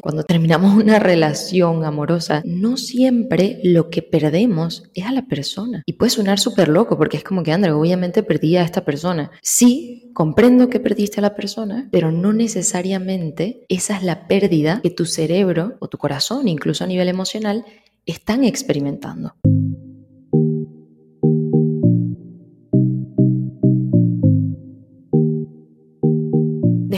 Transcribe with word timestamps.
Cuando 0.00 0.24
terminamos 0.24 0.74
una 0.74 0.98
relación 0.98 1.84
amorosa, 1.84 2.42
no 2.44 2.76
siempre 2.76 3.60
lo 3.62 3.90
que 3.90 4.02
perdemos 4.02 4.84
es 4.94 5.04
a 5.04 5.12
la 5.12 5.26
persona. 5.26 5.82
Y 5.86 5.94
puede 5.94 6.10
sonar 6.10 6.38
súper 6.38 6.68
loco 6.68 6.96
porque 6.96 7.18
es 7.18 7.24
como 7.24 7.42
que, 7.42 7.52
André, 7.52 7.72
obviamente 7.72 8.22
perdí 8.22 8.56
a 8.56 8.62
esta 8.62 8.84
persona. 8.84 9.30
Sí, 9.42 10.10
comprendo 10.14 10.70
que 10.70 10.80
perdiste 10.80 11.20
a 11.20 11.22
la 11.22 11.34
persona, 11.34 11.88
pero 11.92 12.10
no 12.12 12.32
necesariamente 12.32 13.66
esa 13.68 13.96
es 13.96 14.02
la 14.02 14.26
pérdida 14.26 14.80
que 14.82 14.90
tu 14.90 15.04
cerebro 15.04 15.76
o 15.80 15.88
tu 15.88 15.98
corazón, 15.98 16.48
incluso 16.48 16.84
a 16.84 16.86
nivel 16.86 17.08
emocional, 17.08 17.64
están 18.06 18.44
experimentando. 18.44 19.34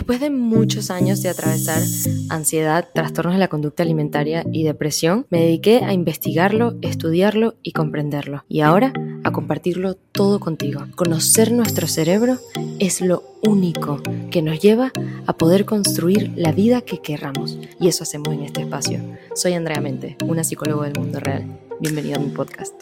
Después 0.03 0.19
de 0.19 0.31
muchos 0.31 0.91
años 0.91 1.23
de 1.23 1.29
atravesar 1.29 1.81
ansiedad, 2.29 2.89
trastornos 2.93 3.35
de 3.35 3.39
la 3.39 3.47
conducta 3.47 3.85
alimentaria 3.85 4.45
y 4.51 4.65
depresión, 4.65 5.27
me 5.31 5.43
dediqué 5.43 5.85
a 5.85 5.93
investigarlo, 5.93 6.75
estudiarlo 6.83 7.55
y 7.63 7.71
comprenderlo. 7.71 8.45
Y 8.49 8.63
ahora 8.63 8.93
a 9.23 9.31
compartirlo 9.31 9.95
todo 9.95 10.41
contigo. 10.41 10.87
Conocer 10.97 11.53
nuestro 11.53 11.87
cerebro 11.87 12.39
es 12.81 13.01
lo 13.01 13.23
único 13.43 14.03
que 14.33 14.43
nos 14.43 14.59
lleva 14.59 14.91
a 15.29 15.37
poder 15.37 15.67
construir 15.67 16.33
la 16.35 16.51
vida 16.51 16.81
que 16.81 16.99
querramos. 16.99 17.57
Y 17.79 17.87
eso 17.87 18.03
hacemos 18.03 18.35
en 18.35 18.43
este 18.43 18.63
espacio. 18.63 18.99
Soy 19.37 19.53
Andrea 19.53 19.81
Mente, 19.81 20.17
una 20.27 20.43
psicóloga 20.43 20.89
del 20.89 20.99
mundo 20.99 21.21
real. 21.21 21.61
Bienvenido 21.79 22.17
a 22.17 22.23
mi 22.25 22.31
podcast. 22.31 22.75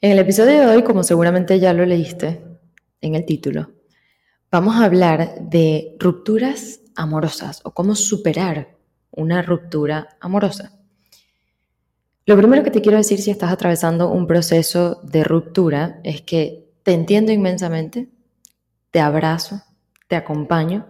En 0.00 0.10
el 0.10 0.18
episodio 0.18 0.58
de 0.58 0.66
hoy, 0.66 0.82
como 0.82 1.04
seguramente 1.04 1.60
ya 1.60 1.72
lo 1.72 1.86
leíste 1.86 2.40
en 3.00 3.14
el 3.14 3.24
título, 3.24 3.77
vamos 4.50 4.76
a 4.76 4.84
hablar 4.84 5.40
de 5.40 5.96
rupturas 5.98 6.80
amorosas 6.96 7.60
o 7.64 7.72
cómo 7.72 7.94
superar 7.94 8.76
una 9.10 9.42
ruptura 9.42 10.16
amorosa. 10.20 10.72
Lo 12.26 12.36
primero 12.36 12.62
que 12.62 12.70
te 12.70 12.82
quiero 12.82 12.98
decir 12.98 13.20
si 13.20 13.30
estás 13.30 13.52
atravesando 13.52 14.10
un 14.10 14.26
proceso 14.26 15.00
de 15.02 15.24
ruptura 15.24 16.00
es 16.04 16.22
que 16.22 16.70
te 16.82 16.92
entiendo 16.92 17.32
inmensamente, 17.32 18.10
te 18.90 19.00
abrazo, 19.00 19.62
te 20.08 20.16
acompaño. 20.16 20.86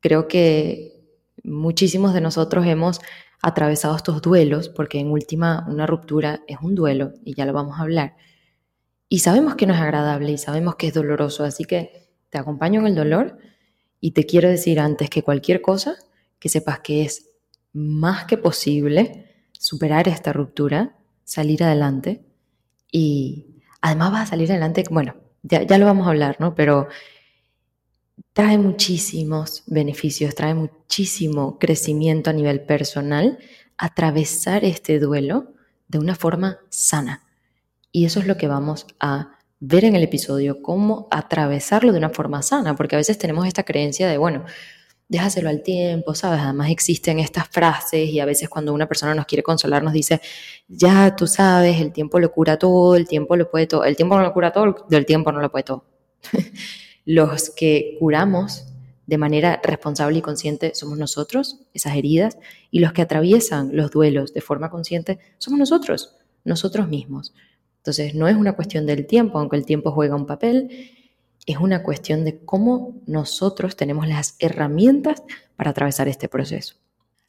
Creo 0.00 0.28
que 0.28 1.04
muchísimos 1.42 2.14
de 2.14 2.20
nosotros 2.20 2.66
hemos 2.66 3.00
atravesado 3.42 3.96
estos 3.96 4.20
duelos, 4.20 4.68
porque 4.68 5.00
en 5.00 5.10
última 5.10 5.66
una 5.68 5.86
ruptura 5.86 6.42
es 6.46 6.58
un 6.62 6.74
duelo 6.74 7.12
y 7.24 7.34
ya 7.34 7.46
lo 7.46 7.52
vamos 7.52 7.78
a 7.78 7.82
hablar. 7.82 8.16
Y 9.08 9.20
sabemos 9.20 9.56
que 9.56 9.66
no 9.66 9.74
es 9.74 9.80
agradable 9.80 10.32
y 10.32 10.38
sabemos 10.38 10.76
que 10.76 10.88
es 10.88 10.94
doloroso, 10.94 11.44
así 11.44 11.64
que 11.64 12.09
te 12.30 12.38
acompaño 12.38 12.80
en 12.80 12.86
el 12.86 12.94
dolor 12.94 13.38
y 14.00 14.12
te 14.12 14.24
quiero 14.24 14.48
decir 14.48 14.80
antes 14.80 15.10
que 15.10 15.22
cualquier 15.22 15.60
cosa 15.60 15.96
que 16.38 16.48
sepas 16.48 16.80
que 16.80 17.04
es 17.04 17.30
más 17.72 18.24
que 18.24 18.38
posible 18.38 19.26
superar 19.52 20.08
esta 20.08 20.32
ruptura, 20.32 20.96
salir 21.24 21.62
adelante 21.62 22.24
y 22.90 23.62
además 23.80 24.12
vas 24.12 24.22
a 24.22 24.30
salir 24.30 24.50
adelante, 24.50 24.84
bueno, 24.90 25.14
ya, 25.42 25.62
ya 25.62 25.78
lo 25.78 25.86
vamos 25.86 26.06
a 26.06 26.10
hablar, 26.10 26.36
¿no? 26.40 26.54
Pero 26.54 26.88
trae 28.32 28.58
muchísimos 28.58 29.62
beneficios, 29.66 30.34
trae 30.34 30.54
muchísimo 30.54 31.58
crecimiento 31.58 32.30
a 32.30 32.32
nivel 32.32 32.62
personal 32.62 33.38
atravesar 33.76 34.64
este 34.64 34.98
duelo 34.98 35.52
de 35.88 35.98
una 35.98 36.14
forma 36.14 36.58
sana. 36.68 37.24
Y 37.92 38.04
eso 38.04 38.20
es 38.20 38.26
lo 38.26 38.36
que 38.36 38.46
vamos 38.48 38.86
a 39.00 39.38
ver 39.60 39.84
en 39.84 39.94
el 39.94 40.02
episodio 40.02 40.62
cómo 40.62 41.06
atravesarlo 41.10 41.92
de 41.92 41.98
una 41.98 42.10
forma 42.10 42.42
sana, 42.42 42.74
porque 42.74 42.96
a 42.96 42.98
veces 42.98 43.18
tenemos 43.18 43.46
esta 43.46 43.62
creencia 43.62 44.08
de, 44.08 44.18
bueno, 44.18 44.44
déjaselo 45.08 45.48
al 45.50 45.62
tiempo, 45.62 46.14
¿sabes? 46.14 46.40
Además 46.40 46.70
existen 46.70 47.18
estas 47.18 47.48
frases 47.48 48.08
y 48.08 48.20
a 48.20 48.24
veces 48.24 48.48
cuando 48.48 48.72
una 48.72 48.86
persona 48.86 49.14
nos 49.14 49.26
quiere 49.26 49.42
consolar 49.42 49.82
nos 49.82 49.92
dice, 49.92 50.20
ya 50.68 51.14
tú 51.16 51.26
sabes, 51.26 51.80
el 51.80 51.92
tiempo 51.92 52.18
lo 52.20 52.32
cura 52.32 52.58
todo, 52.58 52.94
el 52.94 53.06
tiempo 53.06 53.36
lo 53.36 53.50
puede 53.50 53.66
todo, 53.66 53.84
el 53.84 53.96
tiempo 53.96 54.16
no 54.16 54.22
lo 54.22 54.32
cura 54.32 54.52
todo, 54.52 54.86
del 54.88 55.04
tiempo 55.04 55.32
no 55.32 55.40
lo 55.40 55.50
puede 55.50 55.64
todo. 55.64 55.84
Los 57.04 57.50
que 57.50 57.96
curamos 57.98 58.66
de 59.06 59.18
manera 59.18 59.60
responsable 59.64 60.18
y 60.18 60.22
consciente 60.22 60.72
somos 60.76 60.96
nosotros, 60.96 61.66
esas 61.74 61.96
heridas, 61.96 62.38
y 62.70 62.78
los 62.78 62.92
que 62.92 63.02
atraviesan 63.02 63.70
los 63.74 63.90
duelos 63.90 64.32
de 64.32 64.40
forma 64.40 64.70
consciente 64.70 65.18
somos 65.38 65.58
nosotros, 65.58 66.16
nosotros 66.44 66.86
mismos. 66.86 67.34
Entonces, 67.80 68.14
no 68.14 68.28
es 68.28 68.36
una 68.36 68.52
cuestión 68.52 68.84
del 68.84 69.06
tiempo, 69.06 69.38
aunque 69.38 69.56
el 69.56 69.64
tiempo 69.64 69.90
juega 69.90 70.14
un 70.14 70.26
papel, 70.26 70.90
es 71.46 71.56
una 71.56 71.82
cuestión 71.82 72.24
de 72.24 72.44
cómo 72.44 73.00
nosotros 73.06 73.74
tenemos 73.74 74.06
las 74.06 74.36
herramientas 74.38 75.22
para 75.56 75.70
atravesar 75.70 76.06
este 76.06 76.28
proceso. 76.28 76.74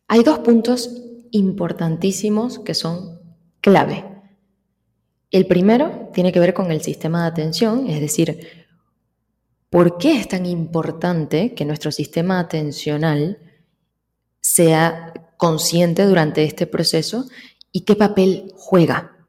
Hay 0.07 0.23
dos 0.23 0.39
puntos 0.39 1.03
importantísimos 1.31 2.59
que 2.59 2.73
son 2.73 3.21
clave. 3.61 4.05
El 5.29 5.47
primero 5.47 6.09
tiene 6.13 6.33
que 6.33 6.41
ver 6.41 6.53
con 6.53 6.69
el 6.69 6.81
sistema 6.81 7.21
de 7.21 7.29
atención, 7.29 7.87
es 7.87 8.01
decir, 8.01 8.67
¿por 9.69 9.97
qué 9.97 10.19
es 10.19 10.27
tan 10.27 10.45
importante 10.45 11.53
que 11.53 11.63
nuestro 11.63 11.93
sistema 11.93 12.39
atencional 12.39 13.37
sea 14.41 15.13
consciente 15.37 16.05
durante 16.05 16.43
este 16.43 16.67
proceso 16.67 17.25
y 17.71 17.81
qué 17.81 17.95
papel 17.95 18.51
juega? 18.57 19.20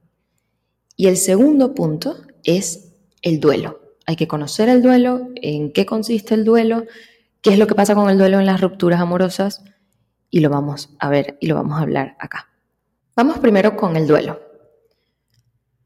Y 0.96 1.06
el 1.08 1.16
segundo 1.16 1.74
punto 1.74 2.16
es 2.44 2.94
el 3.22 3.40
duelo. 3.40 3.80
Hay 4.06 4.16
que 4.16 4.28
conocer 4.28 4.68
el 4.68 4.82
duelo, 4.82 5.28
en 5.36 5.72
qué 5.72 5.86
consiste 5.86 6.34
el 6.34 6.44
duelo, 6.44 6.84
qué 7.40 7.50
es 7.52 7.58
lo 7.58 7.66
que 7.66 7.74
pasa 7.74 7.94
con 7.94 8.10
el 8.10 8.18
duelo 8.18 8.40
en 8.40 8.46
las 8.46 8.60
rupturas 8.60 9.00
amorosas 9.00 9.62
y 10.30 10.40
lo 10.40 10.50
vamos 10.50 10.90
a 10.98 11.08
ver 11.08 11.36
y 11.40 11.46
lo 11.46 11.54
vamos 11.54 11.78
a 11.78 11.82
hablar 11.82 12.16
acá. 12.18 12.48
Vamos 13.14 13.38
primero 13.38 13.76
con 13.76 13.96
el 13.96 14.06
duelo. 14.06 14.40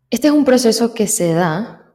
Este 0.09 0.29
es 0.29 0.33
un 0.33 0.45
proceso 0.45 0.95
que 0.95 1.09
se 1.09 1.33
da 1.33 1.93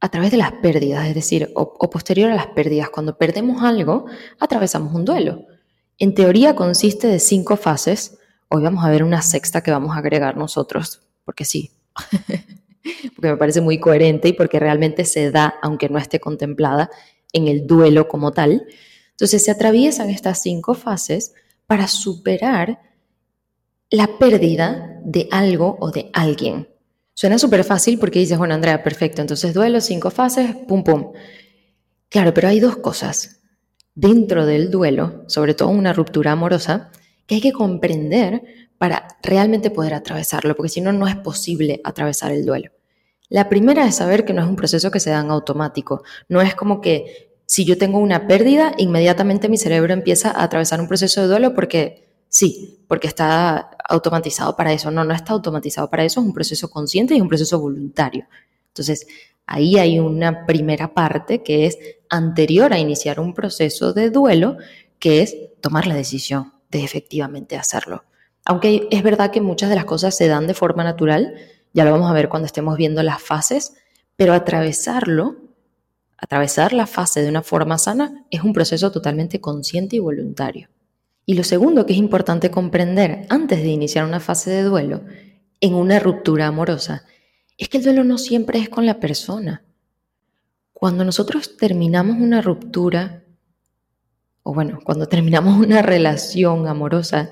a 0.00 0.08
través 0.08 0.30
de 0.30 0.38
las 0.38 0.52
pérdidas, 0.52 1.06
es 1.06 1.14
decir, 1.14 1.50
o, 1.54 1.78
posterior 1.90 2.30
a 2.30 2.34
las 2.34 2.48
pérdidas. 2.48 2.90
Cuando 2.90 3.16
perdemos 3.16 3.62
algo, 3.62 4.06
atravesamos 4.38 4.94
un 4.94 5.04
duelo. 5.04 5.46
En 5.98 6.14
teoría 6.14 6.56
consiste 6.56 7.06
de 7.06 7.20
cinco 7.20 7.56
fases. 7.56 8.18
Hoy 8.48 8.62
vamos 8.62 8.84
a 8.84 8.90
ver 8.90 9.04
una 9.04 9.22
sexta 9.22 9.62
que 9.62 9.70
vamos 9.70 9.94
a 9.94 9.98
agregar 9.98 10.36
nosotros, 10.36 11.02
porque 11.24 11.44
sí, 11.44 11.72
porque 13.16 13.30
me 13.30 13.36
parece 13.36 13.60
muy 13.60 13.78
coherente 13.78 14.28
y 14.28 14.32
porque 14.32 14.58
realmente 14.58 15.04
se 15.04 15.30
da, 15.30 15.54
aunque 15.62 15.88
no 15.88 15.98
esté 15.98 16.20
contemplada, 16.20 16.90
en 17.32 17.48
el 17.48 17.66
duelo 17.66 18.08
como 18.08 18.32
tal. 18.32 18.66
Entonces 19.10 19.44
se 19.44 19.50
atraviesan 19.50 20.10
estas 20.10 20.42
cinco 20.42 20.74
fases 20.74 21.34
para 21.66 21.88
superar 21.88 22.80
la 23.90 24.18
pérdida 24.18 25.00
de 25.04 25.28
algo 25.30 25.76
o 25.80 25.90
de 25.90 26.10
alguien. 26.12 26.68
Suena 27.14 27.38
súper 27.38 27.62
fácil 27.62 27.98
porque 27.98 28.18
dices, 28.18 28.38
bueno, 28.38 28.54
Andrea, 28.54 28.82
perfecto, 28.82 29.20
entonces 29.20 29.54
duelo, 29.54 29.80
cinco 29.80 30.10
fases, 30.10 30.56
pum, 30.66 30.82
pum. 30.82 31.12
Claro, 32.08 32.34
pero 32.34 32.48
hay 32.48 32.60
dos 32.60 32.76
cosas. 32.76 33.40
Dentro 33.94 34.46
del 34.46 34.70
duelo, 34.70 35.24
sobre 35.28 35.54
todo 35.54 35.68
una 35.68 35.92
ruptura 35.92 36.32
amorosa, 36.32 36.90
que 37.26 37.36
hay 37.36 37.40
que 37.40 37.52
comprender 37.52 38.42
para 38.84 39.16
realmente 39.22 39.70
poder 39.70 39.94
atravesarlo, 39.94 40.54
porque 40.54 40.68
si 40.68 40.82
no, 40.82 40.92
no 40.92 41.08
es 41.08 41.16
posible 41.16 41.80
atravesar 41.84 42.32
el 42.32 42.44
duelo. 42.44 42.70
La 43.30 43.48
primera 43.48 43.86
es 43.86 43.94
saber 43.94 44.26
que 44.26 44.34
no 44.34 44.42
es 44.42 44.46
un 44.46 44.56
proceso 44.56 44.90
que 44.90 45.00
se 45.00 45.08
da 45.08 45.20
en 45.20 45.30
automático. 45.30 46.02
No 46.28 46.42
es 46.42 46.54
como 46.54 46.82
que 46.82 47.32
si 47.46 47.64
yo 47.64 47.78
tengo 47.78 47.98
una 47.98 48.26
pérdida, 48.26 48.74
inmediatamente 48.76 49.48
mi 49.48 49.56
cerebro 49.56 49.94
empieza 49.94 50.32
a 50.32 50.42
atravesar 50.42 50.82
un 50.82 50.86
proceso 50.88 51.22
de 51.22 51.28
duelo 51.28 51.54
porque 51.54 52.10
sí, 52.28 52.84
porque 52.86 53.06
está 53.06 53.70
automatizado 53.88 54.54
para 54.54 54.74
eso. 54.74 54.90
No, 54.90 55.02
no 55.02 55.14
está 55.14 55.32
automatizado 55.32 55.88
para 55.88 56.04
eso, 56.04 56.20
es 56.20 56.26
un 56.26 56.34
proceso 56.34 56.68
consciente 56.68 57.14
y 57.14 57.16
es 57.16 57.22
un 57.22 57.30
proceso 57.30 57.58
voluntario. 57.58 58.26
Entonces, 58.68 59.06
ahí 59.46 59.78
hay 59.78 59.98
una 59.98 60.44
primera 60.44 60.92
parte 60.92 61.42
que 61.42 61.64
es 61.64 61.78
anterior 62.10 62.74
a 62.74 62.78
iniciar 62.78 63.18
un 63.18 63.32
proceso 63.32 63.94
de 63.94 64.10
duelo, 64.10 64.58
que 64.98 65.22
es 65.22 65.34
tomar 65.62 65.86
la 65.86 65.94
decisión 65.94 66.52
de 66.70 66.84
efectivamente 66.84 67.56
hacerlo. 67.56 68.04
Aunque 68.44 68.88
es 68.90 69.02
verdad 69.02 69.30
que 69.30 69.40
muchas 69.40 69.70
de 69.70 69.76
las 69.76 69.84
cosas 69.84 70.16
se 70.16 70.28
dan 70.28 70.46
de 70.46 70.54
forma 70.54 70.84
natural, 70.84 71.34
ya 71.72 71.84
lo 71.84 71.92
vamos 71.92 72.10
a 72.10 72.14
ver 72.14 72.28
cuando 72.28 72.46
estemos 72.46 72.76
viendo 72.76 73.02
las 73.02 73.22
fases, 73.22 73.74
pero 74.16 74.32
atravesarlo, 74.32 75.36
atravesar 76.18 76.72
la 76.72 76.86
fase 76.86 77.22
de 77.22 77.28
una 77.28 77.42
forma 77.42 77.78
sana 77.78 78.24
es 78.30 78.42
un 78.42 78.52
proceso 78.52 78.92
totalmente 78.92 79.40
consciente 79.40 79.96
y 79.96 79.98
voluntario. 79.98 80.68
Y 81.26 81.34
lo 81.34 81.44
segundo 81.44 81.86
que 81.86 81.94
es 81.94 81.98
importante 81.98 82.50
comprender 82.50 83.26
antes 83.30 83.62
de 83.62 83.68
iniciar 83.68 84.04
una 84.04 84.20
fase 84.20 84.50
de 84.50 84.62
duelo 84.62 85.02
en 85.60 85.74
una 85.74 85.98
ruptura 85.98 86.46
amorosa 86.46 87.04
es 87.56 87.68
que 87.68 87.78
el 87.78 87.84
duelo 87.84 88.04
no 88.04 88.18
siempre 88.18 88.58
es 88.58 88.68
con 88.68 88.84
la 88.84 89.00
persona. 89.00 89.64
Cuando 90.72 91.04
nosotros 91.04 91.56
terminamos 91.56 92.18
una 92.18 92.42
ruptura, 92.42 93.24
o 94.42 94.52
bueno, 94.52 94.80
cuando 94.84 95.06
terminamos 95.06 95.58
una 95.58 95.80
relación 95.80 96.68
amorosa, 96.68 97.30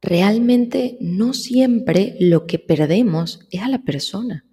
realmente 0.00 0.96
no 1.00 1.32
siempre 1.32 2.16
lo 2.20 2.46
que 2.46 2.58
perdemos 2.58 3.46
es 3.50 3.62
a 3.62 3.68
la 3.68 3.82
persona. 3.82 4.44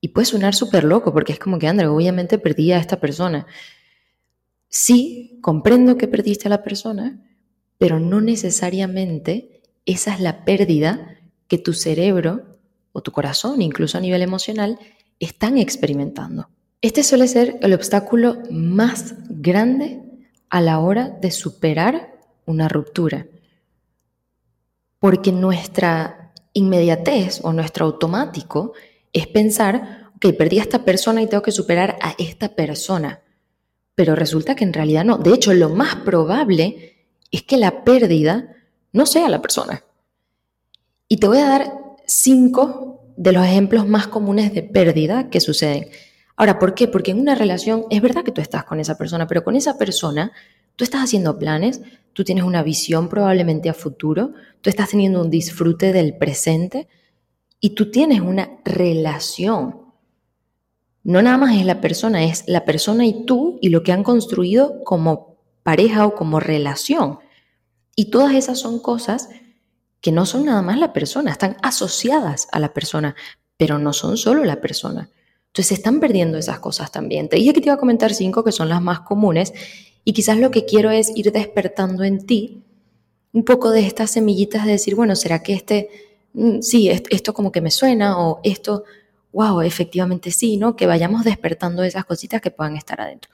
Y 0.00 0.08
puede 0.08 0.26
sonar 0.26 0.54
súper 0.54 0.84
loco 0.84 1.12
porque 1.12 1.32
es 1.32 1.38
como 1.38 1.58
que, 1.58 1.66
André, 1.66 1.86
obviamente 1.86 2.38
perdí 2.38 2.72
a 2.72 2.78
esta 2.78 3.00
persona. 3.00 3.46
sí, 4.70 5.38
comprendo 5.40 5.96
que 5.96 6.08
perdiste 6.08 6.46
a 6.48 6.50
la 6.50 6.62
persona, 6.62 7.22
pero 7.78 7.98
no 8.00 8.20
necesariamente 8.20 9.62
esa 9.86 10.12
es 10.12 10.20
la 10.20 10.44
pérdida 10.44 11.16
que 11.46 11.56
tu 11.58 11.72
cerebro 11.72 12.58
o 12.92 13.00
tu 13.00 13.12
corazón, 13.12 13.62
incluso 13.62 13.96
a 13.96 14.02
nivel 14.02 14.20
emocional, 14.20 14.78
están 15.20 15.56
experimentando. 15.56 16.48
Este 16.82 17.02
suele 17.02 17.26
ser 17.26 17.58
el 17.62 17.72
obstáculo 17.72 18.42
más 18.50 19.14
grande 19.28 20.02
a 20.50 20.60
la 20.60 20.78
hora 20.80 21.08
de 21.08 21.30
superar 21.30 22.14
una 22.46 22.68
ruptura. 22.68 23.26
Porque 24.98 25.32
nuestra 25.32 26.32
inmediatez 26.52 27.40
o 27.42 27.52
nuestro 27.52 27.86
automático 27.86 28.72
es 29.12 29.26
pensar, 29.26 30.10
ok, 30.16 30.34
perdí 30.36 30.58
a 30.58 30.62
esta 30.62 30.84
persona 30.84 31.22
y 31.22 31.26
tengo 31.26 31.42
que 31.42 31.52
superar 31.52 31.98
a 32.00 32.14
esta 32.18 32.54
persona. 32.54 33.22
Pero 33.94 34.14
resulta 34.14 34.54
que 34.54 34.64
en 34.64 34.72
realidad 34.72 35.04
no. 35.04 35.18
De 35.18 35.32
hecho, 35.32 35.52
lo 35.54 35.70
más 35.70 35.96
probable 35.96 37.06
es 37.30 37.42
que 37.42 37.56
la 37.56 37.84
pérdida 37.84 38.56
no 38.92 39.06
sea 39.06 39.28
la 39.28 39.42
persona. 39.42 39.84
Y 41.08 41.18
te 41.18 41.26
voy 41.26 41.38
a 41.38 41.48
dar 41.48 41.72
cinco 42.06 43.12
de 43.16 43.32
los 43.32 43.44
ejemplos 43.44 43.86
más 43.86 44.06
comunes 44.06 44.52
de 44.54 44.62
pérdida 44.62 45.30
que 45.30 45.40
suceden. 45.40 45.88
Ahora, 46.36 46.58
¿por 46.58 46.74
qué? 46.74 46.86
Porque 46.86 47.10
en 47.10 47.20
una 47.20 47.34
relación 47.34 47.86
es 47.90 48.00
verdad 48.00 48.22
que 48.22 48.30
tú 48.30 48.40
estás 48.40 48.64
con 48.64 48.78
esa 48.78 48.96
persona, 48.96 49.26
pero 49.26 49.42
con 49.42 49.56
esa 49.56 49.76
persona 49.76 50.32
tú 50.78 50.84
estás 50.84 51.02
haciendo 51.02 51.40
planes, 51.40 51.82
tú 52.12 52.22
tienes 52.22 52.44
una 52.44 52.62
visión 52.62 53.08
probablemente 53.08 53.68
a 53.68 53.74
futuro, 53.74 54.32
tú 54.60 54.70
estás 54.70 54.90
teniendo 54.90 55.20
un 55.20 55.28
disfrute 55.28 55.92
del 55.92 56.16
presente 56.16 56.86
y 57.58 57.70
tú 57.70 57.90
tienes 57.90 58.20
una 58.20 58.60
relación. 58.64 59.82
No 61.02 61.20
nada 61.20 61.36
más 61.36 61.56
es 61.56 61.66
la 61.66 61.80
persona, 61.80 62.22
es 62.22 62.44
la 62.46 62.64
persona 62.64 63.06
y 63.06 63.26
tú 63.26 63.58
y 63.60 63.70
lo 63.70 63.82
que 63.82 63.90
han 63.90 64.04
construido 64.04 64.84
como 64.84 65.36
pareja 65.64 66.06
o 66.06 66.14
como 66.14 66.38
relación. 66.38 67.18
Y 67.96 68.10
todas 68.10 68.36
esas 68.36 68.60
son 68.60 68.78
cosas 68.78 69.30
que 70.00 70.12
no 70.12 70.26
son 70.26 70.44
nada 70.44 70.62
más 70.62 70.78
la 70.78 70.92
persona, 70.92 71.32
están 71.32 71.56
asociadas 71.60 72.46
a 72.52 72.60
la 72.60 72.72
persona, 72.72 73.16
pero 73.56 73.80
no 73.80 73.92
son 73.92 74.16
solo 74.16 74.44
la 74.44 74.60
persona. 74.60 75.10
Entonces 75.48 75.66
se 75.66 75.74
están 75.74 75.98
perdiendo 75.98 76.38
esas 76.38 76.60
cosas 76.60 76.92
también. 76.92 77.28
Te 77.28 77.36
dije 77.36 77.52
que 77.52 77.60
te 77.60 77.66
iba 77.66 77.74
a 77.74 77.78
comentar 77.78 78.14
cinco 78.14 78.44
que 78.44 78.52
son 78.52 78.68
las 78.68 78.80
más 78.80 79.00
comunes 79.00 79.52
y 80.04 80.12
quizás 80.12 80.38
lo 80.38 80.50
que 80.50 80.64
quiero 80.64 80.90
es 80.90 81.12
ir 81.14 81.32
despertando 81.32 82.04
en 82.04 82.26
ti 82.26 82.62
un 83.32 83.44
poco 83.44 83.70
de 83.70 83.86
estas 83.86 84.10
semillitas 84.12 84.64
de 84.64 84.72
decir, 84.72 84.94
bueno, 84.94 85.14
¿será 85.14 85.42
que 85.42 85.52
este, 85.52 85.90
mm, 86.32 86.60
sí, 86.60 86.88
esto 86.88 87.34
como 87.34 87.52
que 87.52 87.60
me 87.60 87.70
suena 87.70 88.18
o 88.18 88.40
esto, 88.42 88.84
wow, 89.32 89.60
efectivamente 89.60 90.30
sí, 90.30 90.56
¿no? 90.56 90.76
Que 90.76 90.86
vayamos 90.86 91.24
despertando 91.24 91.82
esas 91.82 92.04
cositas 92.04 92.40
que 92.40 92.50
puedan 92.50 92.76
estar 92.76 93.00
adentro. 93.00 93.30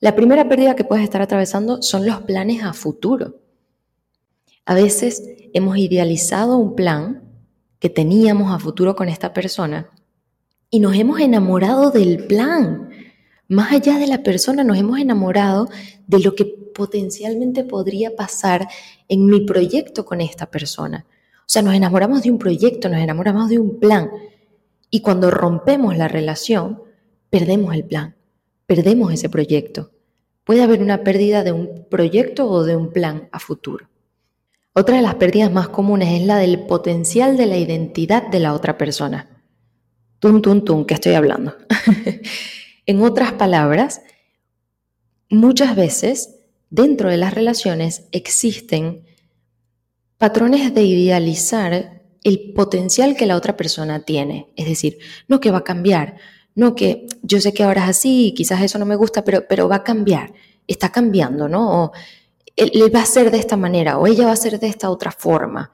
La 0.00 0.16
primera 0.16 0.48
pérdida 0.48 0.74
que 0.74 0.84
puedes 0.84 1.04
estar 1.04 1.22
atravesando 1.22 1.82
son 1.82 2.06
los 2.06 2.22
planes 2.22 2.64
a 2.64 2.72
futuro. 2.72 3.36
A 4.64 4.74
veces 4.74 5.22
hemos 5.52 5.76
idealizado 5.76 6.56
un 6.56 6.74
plan 6.74 7.22
que 7.78 7.90
teníamos 7.90 8.52
a 8.52 8.58
futuro 8.58 8.96
con 8.96 9.08
esta 9.08 9.32
persona 9.32 9.90
y 10.70 10.80
nos 10.80 10.96
hemos 10.96 11.20
enamorado 11.20 11.90
del 11.90 12.26
plan. 12.26 12.90
Más 13.52 13.70
allá 13.70 13.98
de 13.98 14.06
la 14.06 14.22
persona, 14.22 14.64
nos 14.64 14.78
hemos 14.78 14.98
enamorado 14.98 15.68
de 16.06 16.20
lo 16.20 16.34
que 16.34 16.46
potencialmente 16.46 17.64
podría 17.64 18.16
pasar 18.16 18.66
en 19.08 19.26
mi 19.26 19.44
proyecto 19.44 20.06
con 20.06 20.22
esta 20.22 20.46
persona. 20.46 21.04
O 21.40 21.48
sea, 21.52 21.60
nos 21.60 21.74
enamoramos 21.74 22.22
de 22.22 22.30
un 22.30 22.38
proyecto, 22.38 22.88
nos 22.88 23.00
enamoramos 23.00 23.50
de 23.50 23.58
un 23.58 23.78
plan. 23.78 24.10
Y 24.88 25.02
cuando 25.02 25.30
rompemos 25.30 25.98
la 25.98 26.08
relación, 26.08 26.82
perdemos 27.28 27.74
el 27.74 27.84
plan, 27.84 28.16
perdemos 28.64 29.12
ese 29.12 29.28
proyecto. 29.28 29.90
Puede 30.44 30.62
haber 30.62 30.80
una 30.80 31.04
pérdida 31.04 31.44
de 31.44 31.52
un 31.52 31.84
proyecto 31.90 32.48
o 32.48 32.64
de 32.64 32.74
un 32.74 32.90
plan 32.90 33.28
a 33.32 33.38
futuro. 33.38 33.86
Otra 34.72 34.96
de 34.96 35.02
las 35.02 35.16
pérdidas 35.16 35.52
más 35.52 35.68
comunes 35.68 36.18
es 36.18 36.26
la 36.26 36.38
del 36.38 36.60
potencial 36.60 37.36
de 37.36 37.44
la 37.44 37.58
identidad 37.58 38.28
de 38.28 38.40
la 38.40 38.54
otra 38.54 38.78
persona. 38.78 39.28
Tum, 40.20 40.40
tum, 40.40 40.64
tum, 40.64 40.86
¿qué 40.86 40.94
estoy 40.94 41.12
hablando? 41.12 41.54
en 42.86 43.02
otras 43.02 43.32
palabras, 43.32 44.02
muchas 45.28 45.76
veces 45.76 46.36
dentro 46.70 47.10
de 47.10 47.16
las 47.16 47.34
relaciones 47.34 48.04
existen 48.12 49.04
patrones 50.18 50.74
de 50.74 50.82
idealizar 50.82 52.02
el 52.24 52.52
potencial 52.54 53.16
que 53.16 53.26
la 53.26 53.36
otra 53.36 53.56
persona 53.56 54.04
tiene. 54.04 54.48
Es 54.56 54.66
decir, 54.66 54.98
no 55.28 55.40
que 55.40 55.50
va 55.50 55.58
a 55.58 55.64
cambiar, 55.64 56.16
no 56.54 56.74
que 56.74 57.06
yo 57.22 57.40
sé 57.40 57.52
que 57.52 57.64
ahora 57.64 57.84
es 57.84 57.90
así 57.90 58.32
quizás 58.36 58.62
eso 58.62 58.78
no 58.78 58.86
me 58.86 58.96
gusta, 58.96 59.24
pero, 59.24 59.46
pero 59.48 59.68
va 59.68 59.76
a 59.76 59.84
cambiar, 59.84 60.32
está 60.66 60.90
cambiando, 60.90 61.48
¿no? 61.48 61.92
él, 62.56 62.94
va 62.94 63.02
a 63.02 63.06
ser 63.06 63.30
de 63.30 63.38
esta 63.38 63.56
manera 63.56 63.98
o 63.98 64.06
ella 64.06 64.26
va 64.26 64.32
a 64.32 64.36
ser 64.36 64.58
de 64.58 64.68
esta 64.68 64.90
otra 64.90 65.12
forma. 65.12 65.72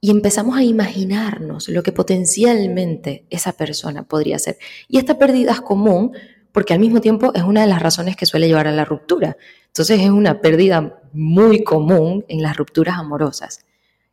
Y 0.00 0.10
empezamos 0.10 0.56
a 0.56 0.62
imaginarnos 0.62 1.68
lo 1.68 1.82
que 1.82 1.92
potencialmente 1.92 3.26
esa 3.30 3.52
persona 3.52 4.04
podría 4.04 4.38
ser. 4.38 4.58
Y 4.86 4.98
esta 4.98 5.18
pérdida 5.18 5.52
es 5.52 5.60
común 5.60 6.12
porque 6.52 6.72
al 6.72 6.80
mismo 6.80 7.00
tiempo 7.00 7.32
es 7.34 7.42
una 7.42 7.62
de 7.62 7.66
las 7.66 7.82
razones 7.82 8.16
que 8.16 8.26
suele 8.26 8.48
llevar 8.48 8.68
a 8.68 8.72
la 8.72 8.84
ruptura. 8.84 9.36
Entonces 9.66 10.00
es 10.00 10.10
una 10.10 10.40
pérdida 10.40 11.00
muy 11.12 11.62
común 11.62 12.24
en 12.28 12.42
las 12.42 12.56
rupturas 12.56 12.96
amorosas. 12.96 13.64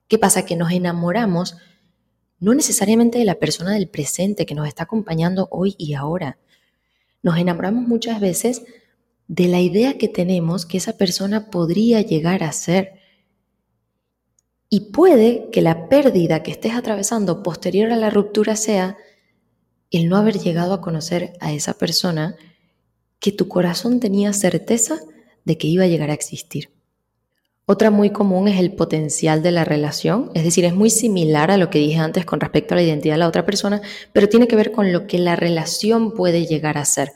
¿Qué 0.07 0.17
pasa? 0.17 0.45
Que 0.45 0.55
nos 0.55 0.71
enamoramos 0.71 1.57
no 2.39 2.53
necesariamente 2.53 3.17
de 3.17 3.25
la 3.25 3.35
persona 3.35 3.73
del 3.73 3.87
presente 3.87 4.45
que 4.45 4.55
nos 4.55 4.67
está 4.67 4.83
acompañando 4.83 5.47
hoy 5.51 5.75
y 5.77 5.93
ahora. 5.93 6.37
Nos 7.23 7.37
enamoramos 7.37 7.87
muchas 7.87 8.19
veces 8.19 8.63
de 9.27 9.47
la 9.47 9.59
idea 9.59 9.97
que 9.97 10.07
tenemos 10.07 10.65
que 10.65 10.77
esa 10.77 10.93
persona 10.93 11.49
podría 11.49 12.01
llegar 12.01 12.43
a 12.43 12.51
ser. 12.51 12.99
Y 14.75 14.91
puede 14.91 15.47
que 15.53 15.61
la 15.61 15.87
pérdida 15.87 16.43
que 16.43 16.51
estés 16.51 16.73
atravesando 16.73 17.43
posterior 17.43 17.93
a 17.93 17.95
la 17.95 18.09
ruptura 18.09 18.57
sea 18.57 18.97
el 19.89 20.09
no 20.09 20.17
haber 20.17 20.37
llegado 20.37 20.73
a 20.73 20.81
conocer 20.81 21.31
a 21.39 21.53
esa 21.53 21.75
persona 21.75 22.35
que 23.21 23.31
tu 23.31 23.47
corazón 23.47 24.01
tenía 24.01 24.33
certeza 24.33 24.99
de 25.45 25.57
que 25.57 25.67
iba 25.67 25.85
a 25.85 25.87
llegar 25.87 26.09
a 26.09 26.13
existir. 26.13 26.71
Otra 27.65 27.89
muy 27.89 28.09
común 28.09 28.49
es 28.49 28.59
el 28.59 28.73
potencial 28.73 29.41
de 29.41 29.51
la 29.51 29.63
relación, 29.63 30.29
es 30.33 30.43
decir, 30.43 30.65
es 30.65 30.75
muy 30.75 30.89
similar 30.89 31.51
a 31.51 31.57
lo 31.57 31.69
que 31.69 31.79
dije 31.79 31.99
antes 31.99 32.25
con 32.25 32.41
respecto 32.41 32.73
a 32.73 32.75
la 32.75 32.83
identidad 32.83 33.13
de 33.13 33.19
la 33.19 33.29
otra 33.29 33.45
persona, 33.45 33.81
pero 34.11 34.27
tiene 34.27 34.49
que 34.49 34.57
ver 34.57 34.73
con 34.73 34.91
lo 34.91 35.07
que 35.07 35.19
la 35.19 35.37
relación 35.37 36.11
puede 36.13 36.47
llegar 36.47 36.77
a 36.77 36.83
ser. 36.83 37.13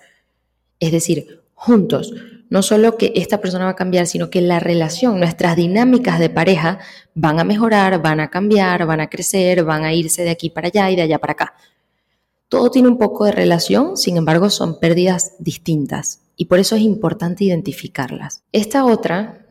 Es 0.79 0.93
decir, 0.93 1.41
juntos. 1.55 2.13
No 2.49 2.63
solo 2.63 2.97
que 2.97 3.13
esta 3.15 3.39
persona 3.39 3.65
va 3.65 3.71
a 3.71 3.75
cambiar, 3.75 4.07
sino 4.07 4.29
que 4.29 4.41
la 4.41 4.59
relación, 4.59 5.19
nuestras 5.19 5.55
dinámicas 5.55 6.19
de 6.19 6.29
pareja 6.29 6.79
van 7.13 7.39
a 7.39 7.43
mejorar, 7.43 8.01
van 8.01 8.19
a 8.19 8.29
cambiar, 8.29 8.85
van 8.85 9.01
a 9.01 9.09
crecer, 9.09 9.63
van 9.63 9.85
a 9.85 9.93
irse 9.93 10.23
de 10.23 10.31
aquí 10.31 10.49
para 10.49 10.67
allá 10.67 10.89
y 10.89 10.95
de 10.95 11.03
allá 11.03 11.19
para 11.19 11.33
acá. 11.33 11.53
Todo 12.47 12.71
tiene 12.71 12.87
un 12.87 12.97
poco 12.97 13.25
de 13.25 13.31
relación, 13.31 13.95
sin 13.95 14.17
embargo 14.17 14.49
son 14.49 14.79
pérdidas 14.79 15.35
distintas 15.37 16.21
y 16.35 16.45
por 16.45 16.57
eso 16.57 16.75
es 16.75 16.81
importante 16.81 17.43
identificarlas. 17.43 18.41
Esta 18.51 18.85
otra 18.85 19.45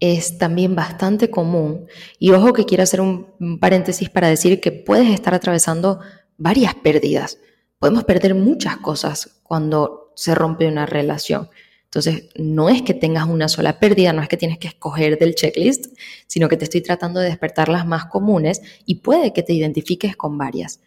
es 0.00 0.36
también 0.36 0.74
bastante 0.74 1.30
común 1.30 1.86
y 2.18 2.32
ojo 2.32 2.52
que 2.52 2.66
quiero 2.66 2.82
hacer 2.82 3.00
un 3.00 3.58
paréntesis 3.58 4.10
para 4.10 4.28
decir 4.28 4.60
que 4.60 4.72
puedes 4.72 5.08
estar 5.08 5.32
atravesando 5.32 6.00
varias 6.36 6.74
pérdidas. 6.74 7.38
Podemos 7.78 8.04
perder 8.04 8.34
muchas 8.34 8.76
cosas 8.78 9.40
cuando 9.42 10.12
se 10.14 10.34
rompe 10.34 10.66
una 10.66 10.84
relación. 10.84 11.48
Entonces, 11.86 12.28
no 12.36 12.68
es 12.68 12.82
que 12.82 12.94
tengas 12.94 13.26
una 13.26 13.48
sola 13.48 13.78
pérdida, 13.78 14.12
no 14.12 14.20
es 14.20 14.28
que 14.28 14.36
tienes 14.36 14.58
que 14.58 14.68
escoger 14.68 15.18
del 15.18 15.34
checklist, 15.34 15.86
sino 16.26 16.48
que 16.48 16.56
te 16.56 16.64
estoy 16.64 16.82
tratando 16.82 17.20
de 17.20 17.28
despertar 17.28 17.68
las 17.68 17.86
más 17.86 18.06
comunes 18.06 18.60
y 18.84 18.96
puede 18.96 19.32
que 19.32 19.42
te 19.42 19.54
identifiques 19.54 20.16
con 20.16 20.36
varias. 20.36 20.80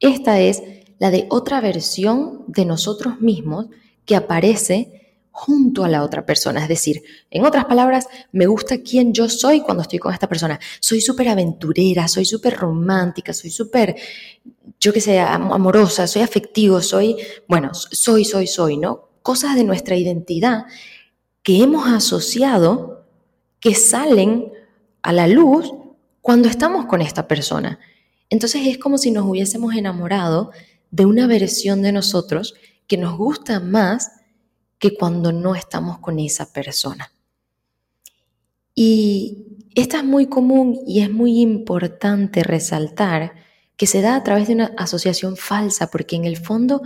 Esta 0.00 0.40
es 0.40 0.62
la 0.98 1.10
de 1.10 1.26
otra 1.30 1.60
versión 1.60 2.44
de 2.48 2.64
nosotros 2.64 3.20
mismos 3.20 3.66
que 4.04 4.16
aparece 4.16 4.96
junto 5.30 5.84
a 5.84 5.88
la 5.88 6.02
otra 6.02 6.24
persona. 6.24 6.62
Es 6.62 6.68
decir, 6.68 7.02
en 7.30 7.44
otras 7.44 7.66
palabras, 7.66 8.06
me 8.32 8.46
gusta 8.46 8.78
quién 8.78 9.12
yo 9.12 9.28
soy 9.28 9.60
cuando 9.60 9.82
estoy 9.82 9.98
con 9.98 10.14
esta 10.14 10.28
persona. 10.28 10.58
Soy 10.80 11.02
súper 11.02 11.28
aventurera, 11.28 12.08
soy 12.08 12.24
súper 12.24 12.56
romántica, 12.56 13.34
soy 13.34 13.50
súper, 13.50 13.96
yo 14.80 14.92
qué 14.94 15.00
sé, 15.00 15.20
amorosa, 15.20 16.06
soy 16.06 16.22
afectivo, 16.22 16.80
soy, 16.80 17.16
bueno, 17.46 17.74
soy, 17.74 18.24
soy, 18.24 18.46
soy, 18.46 18.78
¿no? 18.78 19.05
Cosas 19.26 19.56
de 19.56 19.64
nuestra 19.64 19.96
identidad 19.96 20.66
que 21.42 21.60
hemos 21.60 21.88
asociado 21.88 23.08
que 23.58 23.74
salen 23.74 24.52
a 25.02 25.12
la 25.12 25.26
luz 25.26 25.74
cuando 26.20 26.48
estamos 26.48 26.86
con 26.86 27.02
esta 27.02 27.26
persona. 27.26 27.80
Entonces 28.30 28.62
es 28.68 28.78
como 28.78 28.98
si 28.98 29.10
nos 29.10 29.26
hubiésemos 29.26 29.74
enamorado 29.74 30.52
de 30.92 31.06
una 31.06 31.26
versión 31.26 31.82
de 31.82 31.90
nosotros 31.90 32.54
que 32.86 32.98
nos 32.98 33.18
gusta 33.18 33.58
más 33.58 34.12
que 34.78 34.96
cuando 34.96 35.32
no 35.32 35.56
estamos 35.56 35.98
con 35.98 36.20
esa 36.20 36.52
persona. 36.52 37.10
Y 38.76 39.58
esta 39.74 39.96
es 39.96 40.04
muy 40.04 40.26
común 40.26 40.78
y 40.86 41.00
es 41.00 41.10
muy 41.10 41.40
importante 41.40 42.44
resaltar 42.44 43.34
que 43.76 43.88
se 43.88 44.02
da 44.02 44.14
a 44.14 44.22
través 44.22 44.46
de 44.46 44.54
una 44.54 44.72
asociación 44.76 45.36
falsa, 45.36 45.88
porque 45.90 46.14
en 46.14 46.26
el 46.26 46.36
fondo 46.36 46.80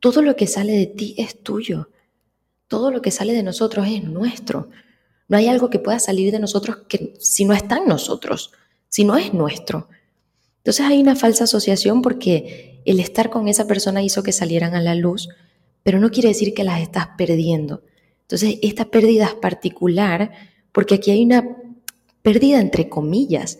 todo 0.00 0.22
lo 0.22 0.34
que 0.34 0.46
sale 0.46 0.72
de 0.72 0.86
ti 0.86 1.14
es 1.18 1.42
tuyo. 1.42 1.88
todo 2.68 2.92
lo 2.92 3.02
que 3.02 3.10
sale 3.10 3.32
de 3.32 3.42
nosotros 3.42 3.88
es 3.88 4.04
nuestro. 4.04 4.70
No 5.26 5.36
hay 5.36 5.48
algo 5.48 5.70
que 5.70 5.80
pueda 5.80 5.98
salir 5.98 6.30
de 6.30 6.38
nosotros 6.38 6.78
que 6.88 7.14
si 7.18 7.44
no 7.44 7.52
está 7.52 7.78
en 7.78 7.86
nosotros, 7.86 8.52
si 8.88 9.02
no 9.02 9.16
es 9.16 9.34
nuestro. 9.34 9.88
Entonces 10.58 10.86
hay 10.86 11.00
una 11.00 11.16
falsa 11.16 11.44
asociación 11.44 12.00
porque 12.00 12.80
el 12.84 13.00
estar 13.00 13.28
con 13.28 13.48
esa 13.48 13.66
persona 13.66 14.02
hizo 14.04 14.22
que 14.22 14.30
salieran 14.30 14.76
a 14.76 14.80
la 14.80 14.94
luz, 14.94 15.28
pero 15.82 15.98
no 15.98 16.10
quiere 16.10 16.28
decir 16.28 16.54
que 16.54 16.62
las 16.62 16.80
estás 16.80 17.08
perdiendo. 17.18 17.82
Entonces 18.22 18.58
esta 18.62 18.84
pérdida 18.84 19.26
es 19.26 19.34
particular 19.34 20.30
porque 20.70 20.94
aquí 20.94 21.10
hay 21.10 21.24
una 21.24 21.56
pérdida 22.22 22.60
entre 22.60 22.88
comillas. 22.88 23.58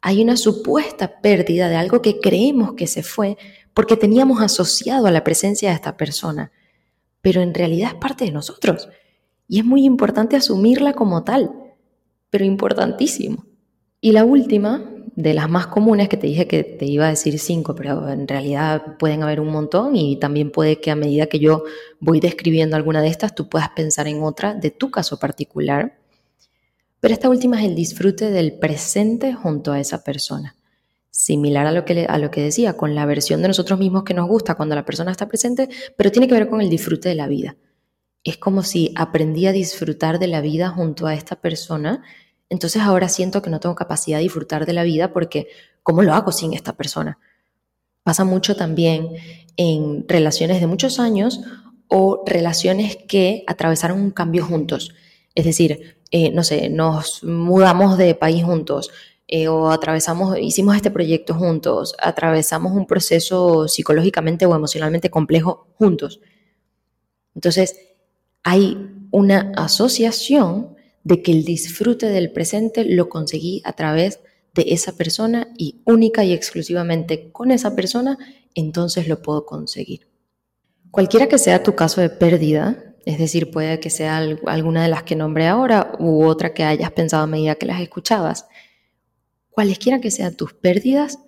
Hay 0.00 0.22
una 0.22 0.38
supuesta 0.38 1.20
pérdida 1.20 1.68
de 1.68 1.76
algo 1.76 2.00
que 2.00 2.18
creemos 2.18 2.72
que 2.74 2.86
se 2.86 3.02
fue 3.02 3.36
porque 3.78 3.96
teníamos 3.96 4.42
asociado 4.42 5.06
a 5.06 5.12
la 5.12 5.22
presencia 5.22 5.68
de 5.68 5.76
esta 5.76 5.96
persona, 5.96 6.50
pero 7.20 7.42
en 7.42 7.54
realidad 7.54 7.92
es 7.92 7.94
parte 7.94 8.24
de 8.24 8.32
nosotros. 8.32 8.88
Y 9.46 9.60
es 9.60 9.64
muy 9.64 9.84
importante 9.84 10.34
asumirla 10.34 10.94
como 10.94 11.22
tal, 11.22 11.52
pero 12.28 12.44
importantísimo. 12.44 13.46
Y 14.00 14.10
la 14.10 14.24
última, 14.24 14.90
de 15.14 15.32
las 15.32 15.48
más 15.48 15.68
comunes, 15.68 16.08
que 16.08 16.16
te 16.16 16.26
dije 16.26 16.48
que 16.48 16.64
te 16.64 16.86
iba 16.86 17.06
a 17.06 17.10
decir 17.10 17.38
cinco, 17.38 17.76
pero 17.76 18.08
en 18.08 18.26
realidad 18.26 18.96
pueden 18.98 19.22
haber 19.22 19.38
un 19.38 19.52
montón 19.52 19.94
y 19.94 20.16
también 20.16 20.50
puede 20.50 20.80
que 20.80 20.90
a 20.90 20.96
medida 20.96 21.26
que 21.26 21.38
yo 21.38 21.62
voy 22.00 22.18
describiendo 22.18 22.74
alguna 22.74 23.00
de 23.00 23.06
estas, 23.06 23.36
tú 23.36 23.48
puedas 23.48 23.68
pensar 23.76 24.08
en 24.08 24.24
otra 24.24 24.54
de 24.54 24.72
tu 24.72 24.90
caso 24.90 25.20
particular. 25.20 25.96
Pero 26.98 27.14
esta 27.14 27.30
última 27.30 27.60
es 27.60 27.68
el 27.68 27.76
disfrute 27.76 28.32
del 28.32 28.58
presente 28.58 29.34
junto 29.34 29.70
a 29.70 29.78
esa 29.78 30.02
persona. 30.02 30.57
Similar 31.10 31.66
a 31.66 31.72
lo, 31.72 31.84
que 31.84 32.06
a 32.08 32.18
lo 32.18 32.30
que 32.30 32.42
decía, 32.42 32.76
con 32.76 32.94
la 32.94 33.06
versión 33.06 33.42
de 33.42 33.48
nosotros 33.48 33.78
mismos 33.78 34.04
que 34.04 34.14
nos 34.14 34.28
gusta 34.28 34.54
cuando 34.54 34.74
la 34.74 34.84
persona 34.84 35.10
está 35.10 35.26
presente, 35.28 35.68
pero 35.96 36.12
tiene 36.12 36.28
que 36.28 36.34
ver 36.34 36.48
con 36.48 36.60
el 36.60 36.70
disfrute 36.70 37.08
de 37.08 37.14
la 37.14 37.26
vida. 37.26 37.56
Es 38.24 38.36
como 38.36 38.62
si 38.62 38.92
aprendí 38.96 39.46
a 39.46 39.52
disfrutar 39.52 40.18
de 40.18 40.26
la 40.28 40.40
vida 40.40 40.68
junto 40.68 41.06
a 41.06 41.14
esta 41.14 41.36
persona, 41.36 42.02
entonces 42.50 42.82
ahora 42.82 43.08
siento 43.08 43.42
que 43.42 43.50
no 43.50 43.60
tengo 43.60 43.74
capacidad 43.74 44.18
de 44.18 44.24
disfrutar 44.24 44.66
de 44.66 44.72
la 44.72 44.82
vida 44.82 45.12
porque 45.12 45.48
¿cómo 45.82 46.02
lo 46.02 46.14
hago 46.14 46.32
sin 46.32 46.52
esta 46.54 46.76
persona? 46.76 47.18
Pasa 48.02 48.24
mucho 48.24 48.56
también 48.56 49.08
en 49.56 50.06
relaciones 50.08 50.60
de 50.60 50.66
muchos 50.66 50.98
años 50.98 51.40
o 51.88 52.22
relaciones 52.26 52.96
que 52.96 53.44
atravesaron 53.46 54.00
un 54.00 54.10
cambio 54.10 54.44
juntos. 54.44 54.94
Es 55.34 55.44
decir, 55.44 55.98
eh, 56.10 56.30
no 56.30 56.42
sé, 56.42 56.70
nos 56.70 57.22
mudamos 57.22 57.98
de 57.98 58.14
país 58.14 58.44
juntos 58.44 58.90
eh, 59.28 59.46
o 59.48 59.70
atravesamos, 59.70 60.38
hicimos 60.38 60.74
este 60.74 60.90
proyecto 60.90 61.34
juntos, 61.34 61.94
atravesamos 62.00 62.72
un 62.72 62.86
proceso 62.86 63.68
psicológicamente 63.68 64.46
o 64.46 64.56
emocionalmente 64.56 65.10
complejo 65.10 65.68
juntos. 65.78 66.20
Entonces, 67.34 67.76
hay 68.42 68.76
una 69.10 69.52
asociación 69.56 70.76
de 71.04 71.22
que 71.22 71.32
el 71.32 71.44
disfrute 71.44 72.06
del 72.06 72.32
presente 72.32 72.84
lo 72.84 73.08
conseguí 73.08 73.62
a 73.64 73.74
través 73.74 74.20
de 74.54 74.64
esa 74.68 74.96
persona 74.96 75.48
y 75.56 75.82
única 75.84 76.24
y 76.24 76.32
exclusivamente 76.32 77.30
con 77.30 77.50
esa 77.50 77.76
persona, 77.76 78.18
entonces 78.54 79.08
lo 79.08 79.22
puedo 79.22 79.44
conseguir. 79.44 80.08
Cualquiera 80.90 81.28
que 81.28 81.38
sea 81.38 81.62
tu 81.62 81.74
caso 81.74 82.00
de 82.00 82.08
pérdida, 82.08 82.94
es 83.04 83.18
decir, 83.18 83.50
puede 83.50 83.78
que 83.78 83.90
sea 83.90 84.18
alguna 84.46 84.82
de 84.82 84.88
las 84.88 85.02
que 85.02 85.16
nombré 85.16 85.46
ahora 85.46 85.92
u 85.98 86.24
otra 86.24 86.54
que 86.54 86.64
hayas 86.64 86.90
pensado 86.92 87.22
a 87.22 87.26
medida 87.26 87.54
que 87.54 87.66
las 87.66 87.80
escuchabas. 87.80 88.46
Cualesquiera 89.58 90.00
que 90.00 90.12
sean 90.12 90.36
tus 90.36 90.54
pérdidas, 90.54 91.18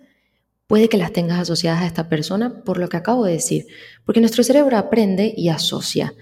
puede 0.69 0.89
que 0.89 0.97
las 0.97 1.13
tengas 1.13 1.41
asociadas 1.41 1.83
a 1.83 1.87
esta 1.87 2.09
persona 2.09 2.63
por 2.63 2.79
lo 2.79 2.89
que 2.89 2.97
acabo 2.97 3.25
de 3.25 3.33
decir, 3.33 3.67
porque 4.05 4.21
nuestro 4.21 4.45
cerebro 4.45 4.77
aprende 4.77 5.35
y 5.37 5.49
asocia. 5.49 6.15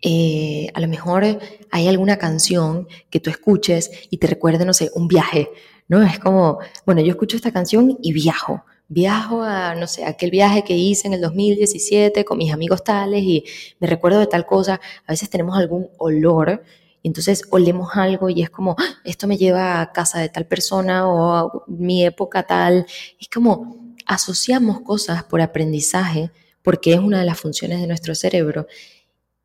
Eh, 0.00 0.68
a 0.74 0.80
lo 0.80 0.86
mejor 0.86 1.40
hay 1.72 1.88
alguna 1.88 2.18
canción 2.18 2.86
que 3.10 3.18
tú 3.18 3.30
escuches 3.30 3.90
y 4.10 4.18
te 4.18 4.28
recuerde, 4.28 4.64
no 4.64 4.72
sé, 4.72 4.92
un 4.94 5.08
viaje, 5.08 5.50
¿no? 5.88 6.04
Es 6.04 6.20
como, 6.20 6.60
bueno, 6.86 7.00
yo 7.00 7.10
escucho 7.10 7.34
esta 7.34 7.50
canción 7.50 7.98
y 8.00 8.12
viajo, 8.12 8.64
viajo 8.86 9.42
a, 9.42 9.74
no 9.74 9.88
sé, 9.88 10.04
aquel 10.04 10.30
viaje 10.30 10.62
que 10.62 10.76
hice 10.76 11.08
en 11.08 11.14
el 11.14 11.20
2017 11.20 12.24
con 12.24 12.38
mis 12.38 12.52
amigos 12.52 12.84
tales 12.84 13.24
y 13.24 13.42
me 13.80 13.88
recuerdo 13.88 14.20
de 14.20 14.28
tal 14.28 14.46
cosa. 14.46 14.80
A 15.04 15.10
veces 15.10 15.28
tenemos 15.28 15.58
algún 15.58 15.88
olor 15.98 16.62
entonces 17.02 17.42
olemos 17.50 17.90
algo 17.94 18.28
y 18.30 18.42
es 18.42 18.50
como, 18.50 18.76
¡Ah! 18.78 19.00
esto 19.04 19.26
me 19.26 19.36
lleva 19.36 19.80
a 19.80 19.92
casa 19.92 20.20
de 20.20 20.28
tal 20.28 20.46
persona 20.46 21.08
o 21.08 21.32
a 21.32 21.64
mi 21.66 22.04
época 22.04 22.42
tal. 22.42 22.86
Es 23.18 23.28
como 23.28 23.94
asociamos 24.06 24.80
cosas 24.80 25.24
por 25.24 25.40
aprendizaje 25.40 26.30
porque 26.62 26.92
es 26.92 27.00
una 27.00 27.20
de 27.20 27.26
las 27.26 27.40
funciones 27.40 27.80
de 27.80 27.86
nuestro 27.86 28.14
cerebro. 28.14 28.66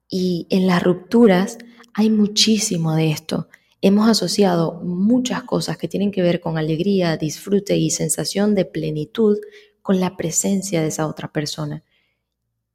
Y 0.09 0.47
en 0.49 0.67
las 0.67 0.83
rupturas 0.83 1.57
hay 1.93 2.09
muchísimo 2.09 2.93
de 2.95 3.11
esto 3.11 3.47
hemos 3.85 4.09
asociado 4.09 4.81
muchas 4.83 5.43
cosas 5.43 5.77
que 5.77 5.87
tienen 5.87 6.11
que 6.11 6.23
ver 6.23 6.41
con 6.41 6.57
alegría, 6.57 7.17
disfrute 7.17 7.77
y 7.77 7.91
sensación 7.91 8.55
de 8.55 8.65
plenitud 8.65 9.37
con 9.83 9.99
la 9.99 10.17
presencia 10.17 10.81
de 10.81 10.87
esa 10.87 11.05
otra 11.05 11.31
persona. 11.31 11.83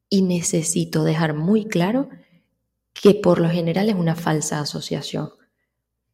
Y 0.08 0.22
necesito 0.22 1.02
dejar 1.02 1.34
muy 1.34 1.64
claro 1.64 2.10
que 3.00 3.14
por 3.14 3.40
lo 3.40 3.48
general 3.48 3.88
es 3.88 3.94
una 3.94 4.14
falsa 4.14 4.60
asociación. 4.60 5.30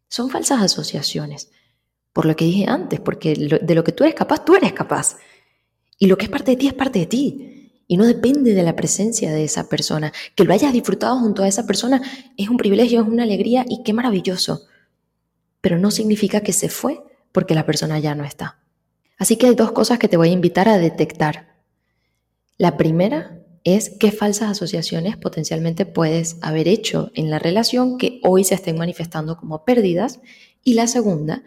Son 0.09 0.31
falsas 0.31 0.63
asociaciones, 0.63 1.51
por 2.13 2.27
lo 2.27 2.37
que 2.37 2.45
dije 2.45 2.67
antes, 2.69 3.01
porque 3.01 3.35
de 3.35 3.75
lo 3.75 3.85
que 3.85 3.93
tú 3.93 4.05
eres 4.05 4.15
capaz, 4.15 4.45
tú 4.45 4.55
eres 4.55 4.73
capaz. 4.73 5.17
Y 5.99 6.07
lo 6.07 6.17
que 6.17 6.27
es 6.27 6.31
parte 6.31 6.53
de 6.53 6.57
ti 6.57 6.69
es 6.69 6.75
parte 6.75 7.01
de 7.01 7.07
ti. 7.07 7.83
Y 7.89 7.97
no 7.97 8.05
depende 8.05 8.55
de 8.55 8.63
la 8.63 8.77
presencia 8.77 9.33
de 9.33 9.45
esa 9.45 9.69
persona. 9.69 10.13
Que 10.35 10.45
lo 10.45 10.53
hayas 10.53 10.73
disfrutado 10.73 11.19
junto 11.19 11.43
a 11.43 11.49
esa 11.49 11.67
persona 11.67 12.03
es 12.37 12.49
un 12.49 12.57
privilegio, 12.57 13.01
es 13.03 13.09
una 13.09 13.23
alegría 13.23 13.65
y 13.69 13.83
qué 13.83 13.93
maravilloso 13.93 14.67
pero 15.67 15.81
no 15.81 15.91
significa 15.91 16.43
que 16.43 16.53
se 16.53 16.69
fue 16.69 17.03
porque 17.33 17.57
la 17.57 17.67
persona 17.67 17.99
ya 17.99 18.15
no 18.15 18.25
está. 18.25 18.61
Así 19.19 19.37
que 19.37 19.49
hay 19.49 19.57
dos 19.57 19.73
cosas 19.73 19.99
que 19.99 20.07
te 20.07 20.17
voy 20.17 20.29
a 20.29 20.33
invitar 20.33 20.69
a 20.69 20.79
detectar. 20.79 21.57
La 22.57 22.77
primera 22.77 23.41
es 23.67 23.91
qué 23.91 24.13
falsas 24.13 24.51
asociaciones 24.51 25.19
potencialmente 25.19 25.85
puedes 25.85 26.37
haber 26.41 26.69
hecho 26.69 27.11
en 27.15 27.29
la 27.29 27.39
relación 27.39 27.99
que 27.99 28.21
hoy 28.23 28.45
se 28.45 28.55
estén 28.55 28.79
manifestando 28.79 29.37
como 29.37 29.65
pérdidas. 29.65 30.21
Y 30.65 30.73
la 30.75 30.87
segunda, 30.87 31.43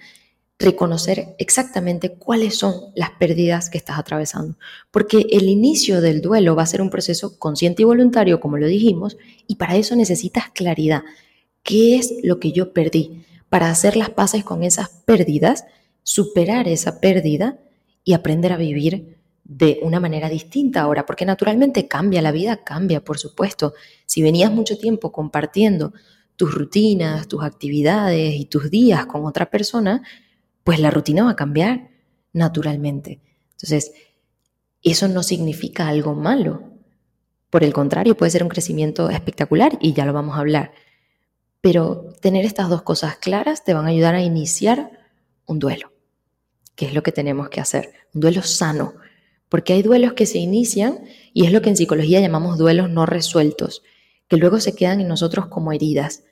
reconocer 0.60 1.36
exactamente 1.40 2.14
cuáles 2.14 2.56
son 2.56 2.76
las 2.94 3.10
pérdidas 3.12 3.72
que 3.72 3.80
estás 3.80 3.98
atravesando. 3.98 4.58
Porque 4.92 5.26
el 5.32 5.50
inicio 5.50 6.02
del 6.02 6.22
duelo 6.22 6.56
va 6.56 6.64
a 6.64 6.68
ser 6.68 6.82
un 6.82 6.92
proceso 6.92 7.40
consciente 7.40 7.82
y 7.82 7.86
voluntario, 7.86 8.40
como 8.40 8.58
lo 8.58 8.68
dijimos, 8.68 9.18
y 9.48 9.56
para 9.56 9.78
eso 9.78 9.96
necesitas 9.96 10.50
claridad. 10.52 11.04
¿Qué 11.64 11.98
es 11.98 12.14
lo 12.22 12.40
que 12.40 12.52
yo 12.52 12.74
perdí? 12.74 13.24
para 13.50 13.70
hacer 13.70 13.98
las 13.98 14.12
paces 14.12 14.44
con 14.44 14.64
esas 14.64 14.90
pérdidas, 15.06 15.66
superar 16.04 16.68
esa 16.68 17.00
pérdida 17.00 17.60
y 18.04 18.14
aprender 18.14 18.54
a 18.54 18.58
vivir 18.58 19.18
de 19.50 19.80
una 19.82 20.00
manera 20.00 20.30
distinta 20.30 20.82
ahora, 20.82 21.08
porque 21.08 21.26
naturalmente 21.26 21.88
cambia, 21.88 22.22
la 22.22 22.32
vida 22.32 22.64
cambia, 22.64 23.04
por 23.04 23.18
supuesto. 23.18 23.74
Si 24.06 24.22
venías 24.22 24.52
mucho 24.52 24.78
tiempo 24.78 25.12
compartiendo 25.12 25.92
tus 26.36 26.54
rutinas, 26.54 27.28
tus 27.28 27.44
actividades 27.44 28.36
y 28.36 28.46
tus 28.46 28.70
días 28.70 29.08
con 29.08 29.26
otra 29.26 29.50
persona, 29.50 30.04
pues 30.64 30.80
la 30.80 30.92
rutina 30.92 31.24
va 31.24 31.32
a 31.32 31.36
cambiar 31.36 31.90
naturalmente. 32.32 33.22
Entonces, 33.54 33.92
eso 34.84 35.08
no 35.08 35.24
significa 35.24 35.88
algo 35.88 36.14
malo. 36.14 36.62
Por 37.50 37.64
el 37.64 37.74
contrario, 37.74 38.16
puede 38.16 38.30
ser 38.30 38.44
un 38.44 38.50
crecimiento 38.50 39.10
espectacular 39.10 39.80
y 39.82 39.94
ya 39.94 40.06
lo 40.06 40.14
vamos 40.14 40.38
a 40.38 40.42
hablar. 40.42 40.74
Pero 41.60 42.14
tener 42.22 42.46
estas 42.46 42.70
dos 42.70 42.84
cosas 42.84 43.16
claras 43.16 43.64
te 43.64 43.74
van 43.74 43.86
a 43.86 43.90
ayudar 43.90 44.14
a 44.14 44.22
iniciar 44.22 44.92
un 45.48 45.58
duelo, 45.58 45.92
que 46.76 46.86
es 46.86 46.94
lo 46.94 47.02
que 47.02 47.12
tenemos 47.12 47.50
que 47.50 47.62
hacer, 47.62 47.94
un 48.14 48.22
duelo 48.22 48.44
sano, 48.44 48.94
porque 49.50 49.74
hay 49.74 49.82
duelos 49.82 50.14
que 50.14 50.26
se 50.26 50.38
inician 50.38 51.00
y 51.34 51.46
es 51.46 51.52
lo 51.52 51.62
que 51.62 51.70
en 51.70 51.76
psicología 51.76 52.22
llamamos 52.22 52.58
duelos 52.58 52.90
no 52.90 53.06
resueltos, 53.06 53.84
que 54.28 54.38
luego 54.38 54.60
se 54.60 54.76
quedan 54.76 55.02
en 55.02 55.08
nosotros 55.08 55.48
como 55.48 55.74
heridas. 55.74 56.24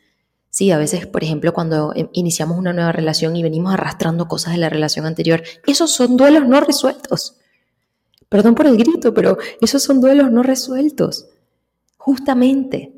Sí, 0.50 0.72
a 0.72 0.78
veces, 0.78 1.06
por 1.08 1.24
ejemplo, 1.24 1.54
cuando 1.54 1.94
em, 1.96 2.10
iniciamos 2.14 2.58
una 2.58 2.74
nueva 2.74 2.92
relación 2.92 3.36
y 3.36 3.44
venimos 3.44 3.74
arrastrando 3.74 4.28
cosas 4.28 4.54
de 4.54 4.60
la 4.60 4.70
relación 4.70 5.06
anterior, 5.06 5.44
esos 5.66 5.92
son 5.92 6.16
duelos 6.16 6.48
no 6.48 6.62
resueltos. 6.62 7.38
Perdón 8.30 8.56
por 8.56 8.68
el 8.68 8.78
grito, 8.78 9.14
pero 9.14 9.38
esos 9.62 9.84
son 9.84 10.00
duelos 10.00 10.32
no 10.32 10.44
resueltos. 10.44 11.28
Justamente 11.98 12.94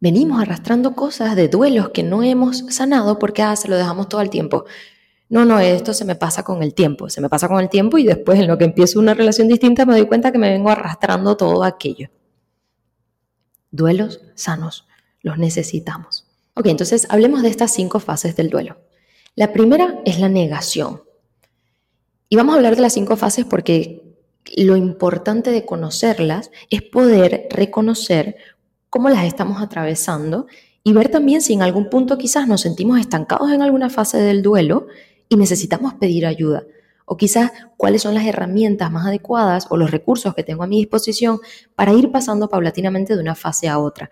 venimos 0.00 0.42
arrastrando 0.42 0.94
cosas 0.94 1.36
de 1.36 1.48
duelos 1.48 1.90
que 1.90 2.02
no 2.02 2.22
hemos 2.22 2.64
sanado 2.70 3.18
porque 3.18 3.42
ah, 3.42 3.54
se 3.54 3.68
lo 3.68 3.76
dejamos 3.76 4.08
todo 4.08 4.20
el 4.20 4.30
tiempo. 4.30 4.64
No, 5.32 5.46
no, 5.46 5.58
esto 5.60 5.94
se 5.94 6.04
me 6.04 6.14
pasa 6.14 6.42
con 6.42 6.62
el 6.62 6.74
tiempo, 6.74 7.08
se 7.08 7.22
me 7.22 7.30
pasa 7.30 7.48
con 7.48 7.58
el 7.58 7.70
tiempo 7.70 7.96
y 7.96 8.04
después 8.04 8.38
en 8.38 8.46
lo 8.46 8.58
que 8.58 8.66
empiezo 8.66 9.00
una 9.00 9.14
relación 9.14 9.48
distinta 9.48 9.86
me 9.86 9.94
doy 9.94 10.06
cuenta 10.06 10.30
que 10.30 10.36
me 10.36 10.50
vengo 10.50 10.68
arrastrando 10.68 11.38
todo 11.38 11.64
aquello. 11.64 12.10
Duelos 13.70 14.20
sanos, 14.34 14.86
los 15.22 15.38
necesitamos. 15.38 16.26
Ok, 16.52 16.66
entonces 16.66 17.06
hablemos 17.08 17.40
de 17.40 17.48
estas 17.48 17.72
cinco 17.72 17.98
fases 17.98 18.36
del 18.36 18.50
duelo. 18.50 18.76
La 19.34 19.54
primera 19.54 20.02
es 20.04 20.20
la 20.20 20.28
negación. 20.28 21.02
Y 22.28 22.36
vamos 22.36 22.52
a 22.52 22.56
hablar 22.58 22.76
de 22.76 22.82
las 22.82 22.92
cinco 22.92 23.16
fases 23.16 23.46
porque 23.46 24.18
lo 24.54 24.76
importante 24.76 25.50
de 25.50 25.64
conocerlas 25.64 26.50
es 26.68 26.82
poder 26.82 27.46
reconocer 27.48 28.36
cómo 28.90 29.08
las 29.08 29.24
estamos 29.24 29.62
atravesando 29.62 30.46
y 30.84 30.92
ver 30.92 31.08
también 31.08 31.40
si 31.40 31.54
en 31.54 31.62
algún 31.62 31.88
punto 31.88 32.18
quizás 32.18 32.46
nos 32.46 32.60
sentimos 32.60 33.00
estancados 33.00 33.50
en 33.50 33.62
alguna 33.62 33.88
fase 33.88 34.18
del 34.18 34.42
duelo 34.42 34.88
y 35.32 35.36
necesitamos 35.36 35.94
pedir 35.94 36.26
ayuda. 36.26 36.64
O 37.06 37.16
quizás 37.16 37.52
cuáles 37.78 38.02
son 38.02 38.12
las 38.12 38.26
herramientas 38.26 38.92
más 38.92 39.06
adecuadas 39.06 39.66
o 39.70 39.78
los 39.78 39.90
recursos 39.90 40.34
que 40.34 40.42
tengo 40.42 40.62
a 40.62 40.66
mi 40.66 40.76
disposición 40.76 41.40
para 41.74 41.94
ir 41.94 42.12
pasando 42.12 42.50
paulatinamente 42.50 43.14
de 43.14 43.22
una 43.22 43.34
fase 43.34 43.66
a 43.66 43.78
otra. 43.78 44.10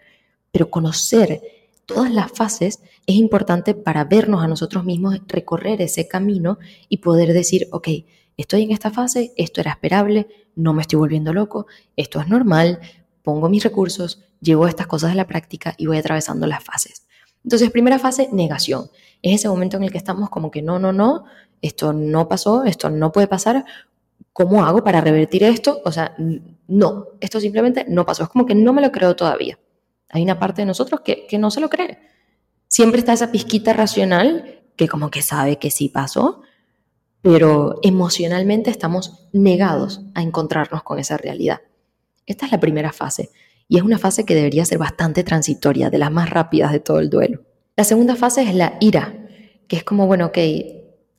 Pero 0.51 0.71
conocer 0.71 1.43
todas 1.85 2.11
las 2.11 2.33
fases 2.33 2.81
es 3.07 3.17
importante 3.17 3.75
para 3.75 4.05
vernos 4.05 4.43
a 4.43 4.49
nosotros 4.49 4.83
mismos, 4.83 5.21
recorrer 5.29 5.83
ese 5.83 6.09
camino 6.09 6.59
y 6.89 6.99
poder 6.99 7.35
decir, 7.35 7.69
ok, 7.71 7.89
estoy 8.39 8.63
en 8.63 8.71
esta 8.71 8.91
fase, 8.91 9.35
esto 9.37 9.61
era 9.61 9.73
esperable, 9.73 10.27
no 10.57 10.73
me 10.73 10.81
estoy 10.81 11.01
volviendo 11.01 11.35
loco, 11.35 11.67
esto 11.97 12.19
es 12.19 12.29
normal, 12.29 12.81
pongo 13.23 13.51
mis 13.51 13.63
recursos, 13.63 14.23
llevo 14.41 14.67
estas 14.67 14.87
cosas 14.87 15.13
a 15.13 15.17
la 15.17 15.27
práctica 15.27 15.75
y 15.77 15.87
voy 15.87 15.99
atravesando 15.99 16.47
las 16.47 16.65
fases. 16.65 17.00
Entonces, 17.45 17.71
primera 17.71 17.99
fase, 17.99 18.29
negación. 18.33 18.91
Es 19.23 19.41
ese 19.41 19.49
momento 19.49 19.77
en 19.77 19.85
el 19.85 19.91
que 19.91 19.99
estamos 19.99 20.31
como 20.31 20.51
que 20.51 20.63
no, 20.63 20.79
no, 20.79 20.93
no, 20.93 21.25
esto 21.63 21.93
no 21.93 22.29
pasó, 22.29 22.65
esto 22.65 22.91
no 22.91 23.13
puede 23.13 23.27
pasar, 23.27 23.65
¿cómo 24.33 24.65
hago 24.65 24.83
para 24.83 25.01
revertir 25.01 25.45
esto? 25.45 25.81
O 25.85 25.93
sea, 25.93 26.15
no, 26.69 27.07
esto 27.21 27.41
simplemente 27.41 27.85
no 27.89 28.07
pasó, 28.07 28.25
es 28.25 28.29
como 28.29 28.47
que 28.47 28.55
no 28.55 28.73
me 28.73 28.83
lo 28.83 28.93
creo 28.93 29.17
todavía. 29.17 29.59
Hay 30.11 30.23
una 30.23 30.39
parte 30.39 30.63
de 30.63 30.67
nosotros 30.67 31.01
que, 31.03 31.27
que 31.27 31.39
no 31.39 31.51
se 31.51 31.61
lo 31.61 31.69
cree. 31.69 31.99
Siempre 32.69 33.01
está 33.01 33.13
esa 33.13 33.31
pizquita 33.31 33.73
racional 33.73 34.63
que 34.77 34.89
como 34.89 35.11
que 35.11 35.23
sabe 35.23 35.59
que 35.59 35.71
sí 35.71 35.89
pasó, 35.89 36.43
pero 37.23 37.79
emocionalmente 37.83 38.71
estamos 38.71 39.29
negados 39.33 40.01
a 40.15 40.23
encontrarnos 40.23 40.83
con 40.83 40.99
esa 40.99 41.17
realidad. 41.17 41.61
Esta 42.27 42.47
es 42.47 42.53
la 42.53 42.61
primera 42.61 42.93
fase 42.93 43.31
y 43.71 43.77
es 43.77 43.85
una 43.85 43.99
fase 43.99 44.25
que 44.25 44.35
debería 44.35 44.65
ser 44.65 44.79
bastante 44.79 45.23
transitoria, 45.23 45.91
de 45.91 45.99
las 45.99 46.11
más 46.11 46.29
rápidas 46.29 46.73
de 46.73 46.81
todo 46.81 46.99
el 46.99 47.09
duelo. 47.09 47.45
La 47.77 47.85
segunda 47.85 48.17
fase 48.17 48.43
es 48.43 48.53
la 48.53 48.77
ira, 48.81 49.15
que 49.69 49.77
es 49.77 49.85
como, 49.85 50.09
bueno, 50.09 50.27
ok, 50.27 50.39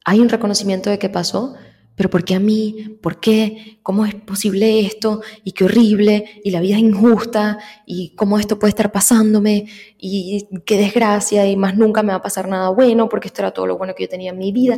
hay 0.04 0.20
un 0.20 0.28
reconocimiento 0.28 0.90
de 0.90 1.00
qué 1.00 1.08
pasó, 1.08 1.56
pero 1.96 2.10
¿por 2.10 2.26
qué 2.26 2.36
a 2.36 2.42
mí? 2.42 2.98
¿Por 3.02 3.22
qué? 3.22 3.80
¿Cómo 3.84 4.06
es 4.06 4.16
posible 4.16 4.82
esto? 4.82 5.22
Y 5.46 5.54
qué 5.54 5.64
horrible, 5.64 6.42
y 6.44 6.52
la 6.52 6.60
vida 6.60 6.76
es 6.76 6.82
injusta, 6.82 7.58
y 7.86 8.16
cómo 8.16 8.38
esto 8.38 8.60
puede 8.60 8.72
estar 8.72 8.92
pasándome, 8.92 9.68
y 9.98 10.50
qué 10.66 10.76
desgracia, 10.76 11.48
y 11.48 11.56
más 11.56 11.78
nunca 11.78 12.04
me 12.04 12.10
va 12.10 12.16
a 12.16 12.22
pasar 12.22 12.50
nada 12.50 12.68
bueno, 12.68 13.08
porque 13.08 13.30
esto 13.30 13.44
era 13.44 13.52
todo 13.52 13.66
lo 13.66 13.78
bueno 13.78 13.96
que 13.96 14.04
yo 14.04 14.10
tenía 14.10 14.32
en 14.32 14.38
mi 14.38 14.52
vida. 14.52 14.78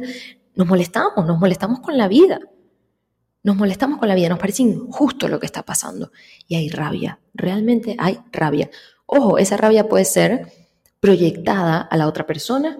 Nos 0.54 0.68
molestamos, 0.68 1.26
nos 1.26 1.40
molestamos 1.40 1.80
con 1.80 1.98
la 1.98 2.08
vida. 2.08 2.40
Nos 3.44 3.58
molestamos 3.58 4.00
con 4.00 4.08
la 4.08 4.16
vida, 4.16 4.30
nos 4.30 4.40
parece 4.40 4.64
injusto 4.64 5.28
lo 5.28 5.40
que 5.40 5.46
está 5.46 5.64
pasando. 5.64 6.12
Y 6.48 6.56
hay 6.56 6.70
rabia, 6.70 7.20
realmente 7.34 7.96
hay 8.00 8.20
rabia. 8.32 8.70
Ojo, 9.06 9.38
esa 9.38 9.58
rabia 9.58 9.88
puede 9.88 10.06
ser 10.06 10.52
proyectada 11.02 11.82
a 11.82 11.98
la 11.98 12.08
otra 12.08 12.26
persona, 12.26 12.80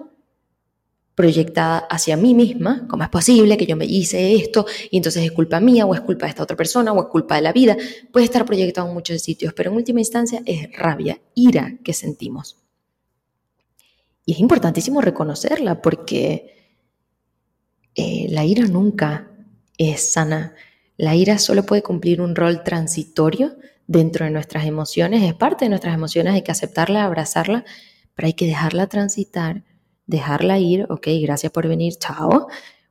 proyectada 1.14 1.78
hacia 1.90 2.16
mí 2.16 2.34
misma, 2.34 2.86
¿cómo 2.88 3.04
es 3.04 3.08
posible 3.08 3.56
que 3.56 3.66
yo 3.66 3.76
me 3.76 3.84
hice 3.84 4.34
esto 4.34 4.66
y 4.90 4.96
entonces 4.96 5.22
es 5.22 5.32
culpa 5.32 5.60
mía 5.60 5.86
o 5.86 5.94
es 5.94 6.00
culpa 6.00 6.26
de 6.26 6.30
esta 6.30 6.42
otra 6.42 6.56
persona 6.56 6.92
o 6.92 7.02
es 7.02 7.08
culpa 7.08 7.36
de 7.36 7.42
la 7.42 7.52
vida? 7.52 7.76
Puede 8.10 8.24
estar 8.24 8.44
proyectado 8.44 8.88
en 8.88 8.94
muchos 8.94 9.20
sitios, 9.22 9.52
pero 9.52 9.70
en 9.70 9.76
última 9.76 10.00
instancia 10.00 10.42
es 10.44 10.72
rabia, 10.76 11.20
ira 11.34 11.78
que 11.84 11.92
sentimos. 11.92 12.56
Y 14.26 14.32
es 14.32 14.40
importantísimo 14.40 15.02
reconocerla 15.02 15.82
porque 15.82 16.56
eh, 17.94 18.26
la 18.30 18.44
ira 18.44 18.66
nunca 18.66 19.30
es 19.78 20.12
sana. 20.12 20.54
La 20.96 21.14
ira 21.14 21.38
solo 21.38 21.64
puede 21.64 21.82
cumplir 21.82 22.20
un 22.20 22.36
rol 22.36 22.62
transitorio 22.62 23.56
dentro 23.86 24.24
de 24.24 24.30
nuestras 24.30 24.64
emociones, 24.66 25.22
es 25.22 25.34
parte 25.34 25.66
de 25.66 25.68
nuestras 25.68 25.94
emociones, 25.94 26.34
hay 26.34 26.42
que 26.42 26.52
aceptarla, 26.52 27.04
abrazarla, 27.04 27.64
pero 28.14 28.26
hay 28.26 28.32
que 28.32 28.46
dejarla 28.46 28.86
transitar 28.86 29.62
dejarla 30.06 30.58
ir, 30.58 30.86
ok, 30.90 31.08
gracias 31.22 31.52
por 31.52 31.66
venir, 31.66 31.94
chao, 31.98 32.48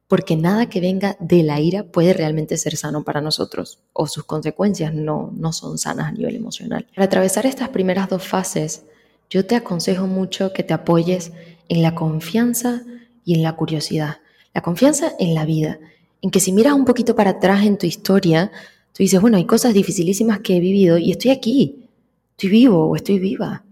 porque 0.07 0.35
nada 0.35 0.67
que 0.67 0.79
venga 0.79 1.15
de 1.19 1.43
la 1.43 1.59
ira 1.59 1.83
puede 1.83 2.13
realmente 2.13 2.57
ser 2.57 2.77
sano 2.77 3.03
para 3.03 3.21
nosotros 3.21 3.79
o 3.93 4.07
sus 4.07 4.25
consecuencias 4.25 4.93
no, 4.93 5.31
no 5.35 5.53
son 5.53 5.77
sanas 5.77 6.07
a 6.07 6.11
nivel 6.11 6.35
emocional. 6.35 6.87
Para 6.93 7.05
atravesar 7.05 7.45
estas 7.45 7.69
primeras 7.69 8.09
dos 8.09 8.27
fases, 8.27 8.83
yo 9.29 9.45
te 9.45 9.55
aconsejo 9.55 10.05
mucho 10.05 10.53
que 10.53 10.63
te 10.63 10.73
apoyes 10.73 11.31
en 11.69 11.81
la 11.81 11.95
confianza 11.95 12.83
y 13.25 13.35
en 13.35 13.43
la 13.43 13.55
curiosidad. 13.55 14.17
La 14.53 14.61
confianza 14.61 15.13
en 15.17 15.33
la 15.33 15.45
vida, 15.45 15.79
en 16.23 16.31
que 16.31 16.39
si 16.39 16.51
miras 16.51 16.73
un 16.73 16.85
poquito 16.85 17.15
para 17.15 17.31
atrás 17.31 17.63
en 17.67 17.77
tu 17.77 17.85
historia, 17.85 18.51
tú 18.93 19.03
dices, 19.03 19.21
bueno, 19.21 19.37
hay 19.37 19.45
cosas 19.45 19.75
dificilísimas 19.75 20.39
que 20.39 20.57
he 20.57 20.59
vivido 20.59 20.97
y 20.97 21.11
estoy 21.11 21.29
aquí, 21.29 21.89
estoy 22.31 22.49
vivo 22.49 22.87
o 22.87 22.95
estoy 22.95 23.19
viva, 23.19 23.63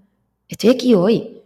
estoy 0.47 0.69
aquí 0.69 0.93
hoy, 0.93 1.41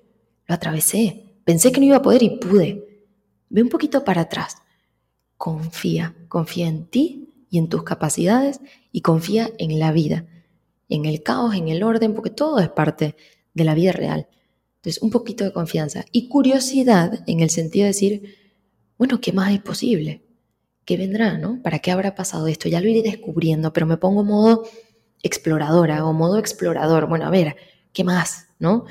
lo 0.48 0.56
atravesé, 0.56 1.26
Pensé 1.46 1.72
que 1.72 1.80
no 1.80 1.86
iba 1.86 1.98
a 1.98 2.02
poder 2.02 2.24
y 2.24 2.32
pude. 2.32 3.06
Ve 3.50 3.62
un 3.62 3.70
poquito 3.70 4.04
para 4.04 4.22
atrás. 4.22 4.58
Confía, 5.38 6.16
confía 6.28 6.68
en 6.68 6.88
ti 6.88 7.30
y 7.52 7.60
en 7.60 7.70
tus 7.70 7.84
capacidades 7.84 8.60
y 8.92 9.02
confía 9.02 9.52
en 9.60 9.80
la 9.80 9.92
vida, 9.92 10.26
en 10.90 11.06
el 11.06 11.22
caos, 11.22 11.54
en 11.54 11.68
el 11.68 11.84
orden, 11.84 12.16
porque 12.16 12.32
todo 12.32 12.60
es 12.60 12.70
parte 12.70 13.16
de 13.54 13.64
la 13.64 13.76
vida 13.76 13.92
real. 13.92 14.28
Entonces, 14.78 15.02
un 15.04 15.12
poquito 15.12 15.44
de 15.44 15.54
confianza 15.54 16.04
y 16.12 16.28
curiosidad 16.30 17.24
en 17.28 17.42
el 17.42 17.52
sentido 17.52 17.84
de 17.84 17.90
decir, 17.90 18.36
bueno, 18.98 19.22
¿qué 19.22 19.32
más 19.32 19.54
es 19.54 19.62
posible? 19.62 20.25
¿Qué 20.86 20.98
vendrá, 20.98 21.38
no? 21.38 21.62
¿Para 21.62 21.80
qué 21.80 21.92
habrá 21.92 22.16
pasado 22.16 22.48
esto? 22.48 22.70
Ya 22.70 22.80
lo 22.80 22.88
iré 22.88 23.02
descubriendo, 23.02 23.74
pero 23.74 23.86
me 23.86 23.98
pongo 23.98 24.24
modo 24.24 24.64
exploradora 25.24 26.06
o 26.06 26.14
modo 26.14 26.38
explorador. 26.38 27.08
Bueno, 27.08 27.26
a 27.26 27.30
ver, 27.32 27.56
¿qué 27.92 28.04
más, 28.04 28.48
no? 28.60 28.86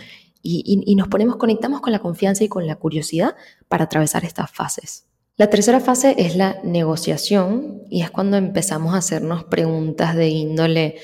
y, 0.46 0.94
nos 0.94 1.08
ponemos, 1.08 1.36
conectamos 1.36 1.80
con 1.80 1.90
la 1.92 2.00
confianza 2.00 2.44
y 2.44 2.48
con 2.48 2.66
la 2.66 2.76
curiosidad 2.76 3.34
para 3.66 3.84
atravesar 3.84 4.24
estas 4.24 4.50
fases. 4.50 5.06
La 5.36 5.48
tercera 5.48 5.80
fase 5.80 6.14
es 6.18 6.36
la 6.36 6.58
negociación 6.62 7.82
y 7.90 8.02
es 8.02 8.10
cuando 8.10 8.36
empezamos 8.36 8.94
a 8.94 8.98
hacernos 8.98 9.44
preguntas 9.44 10.14
de 10.14 10.28
índole, 10.28 10.96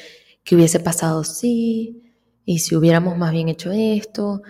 ¿qué 0.44 0.54
hubiese 0.54 0.78
pasado 0.78 1.24
si? 1.24 2.12
¿Y 2.44 2.58
si 2.58 2.76
hubiéramos 2.76 3.16
más 3.16 3.32
bien 3.32 3.48
hecho 3.48 3.72
esto? 3.72 4.42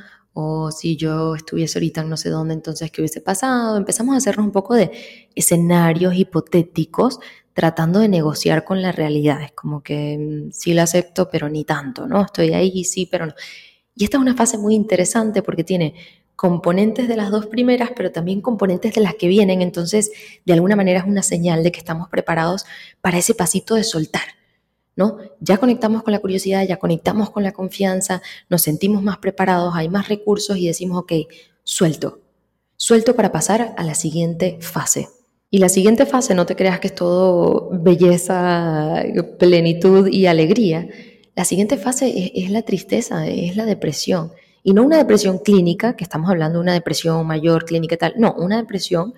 ¿O 0.42 0.70
si 0.70 0.96
yo 0.96 1.34
estuviese 1.34 1.78
ahorita 1.78 2.02
no 2.02 2.16
sé 2.16 2.30
dónde, 2.30 2.54
entonces 2.54 2.90
qué 2.90 3.02
hubiese 3.02 3.20
pasado? 3.20 3.76
Empezamos 3.76 4.14
a 4.14 4.18
hacernos 4.18 4.46
un 4.46 4.52
poco 4.52 4.74
de 4.74 4.90
escenarios 5.34 6.14
hipotéticos 6.14 7.20
tratando 7.52 7.98
de 7.98 8.08
negociar 8.08 8.64
con 8.64 8.80
la 8.80 8.90
realidad. 8.90 9.42
Es 9.42 9.52
como 9.52 9.82
que 9.82 10.16
mm, 10.18 10.52
sí 10.52 10.72
la 10.72 10.84
acepto, 10.84 11.28
pero 11.28 11.50
ni 11.50 11.64
tanto, 11.64 12.06
¿no? 12.06 12.22
Estoy 12.22 12.54
ahí, 12.54 12.84
sí, 12.84 13.06
pero 13.10 13.26
no. 13.26 13.34
Y 13.94 14.04
esta 14.04 14.16
es 14.16 14.22
una 14.22 14.34
fase 14.34 14.56
muy 14.56 14.74
interesante 14.74 15.42
porque 15.42 15.62
tiene 15.62 15.94
componentes 16.36 17.06
de 17.06 17.16
las 17.16 17.30
dos 17.30 17.46
primeras, 17.46 17.90
pero 17.94 18.10
también 18.10 18.40
componentes 18.40 18.94
de 18.94 19.02
las 19.02 19.16
que 19.16 19.28
vienen. 19.28 19.60
Entonces, 19.60 20.10
de 20.46 20.52
alguna 20.54 20.74
manera 20.74 21.00
es 21.00 21.06
una 21.06 21.22
señal 21.22 21.62
de 21.62 21.70
que 21.70 21.80
estamos 21.80 22.08
preparados 22.08 22.64
para 23.02 23.18
ese 23.18 23.34
pasito 23.34 23.74
de 23.74 23.84
soltar. 23.84 24.39
¿No? 25.00 25.16
Ya 25.40 25.56
conectamos 25.56 26.02
con 26.02 26.12
la 26.12 26.18
curiosidad, 26.18 26.62
ya 26.68 26.76
conectamos 26.76 27.30
con 27.30 27.42
la 27.42 27.52
confianza, 27.52 28.20
nos 28.50 28.60
sentimos 28.60 29.02
más 29.02 29.16
preparados, 29.16 29.72
hay 29.74 29.88
más 29.88 30.08
recursos 30.08 30.58
y 30.58 30.66
decimos, 30.66 30.98
ok, 30.98 31.12
suelto, 31.64 32.20
suelto 32.76 33.16
para 33.16 33.32
pasar 33.32 33.74
a 33.78 33.82
la 33.82 33.94
siguiente 33.94 34.58
fase. 34.60 35.08
Y 35.48 35.56
la 35.56 35.70
siguiente 35.70 36.04
fase, 36.04 36.34
no 36.34 36.44
te 36.44 36.54
creas 36.54 36.80
que 36.80 36.88
es 36.88 36.94
todo 36.94 37.70
belleza, 37.72 39.02
plenitud 39.38 40.06
y 40.06 40.26
alegría. 40.26 40.86
La 41.34 41.46
siguiente 41.46 41.78
fase 41.78 42.32
es, 42.34 42.50
la 42.50 42.60
tristeza, 42.60 43.26
es 43.26 43.56
la 43.56 43.64
depresión. 43.64 44.32
Y 44.62 44.74
no 44.74 44.82
una 44.82 44.98
depresión 44.98 45.38
clínica, 45.38 45.96
que 45.96 46.04
estamos 46.04 46.28
hablando 46.28 46.58
de 46.58 46.64
una 46.64 46.74
depresión 46.74 47.26
mayor, 47.26 47.64
clínica 47.64 47.94
y 47.94 47.98
tal. 47.98 48.14
No, 48.18 48.34
una 48.34 48.58
depresión 48.58 49.14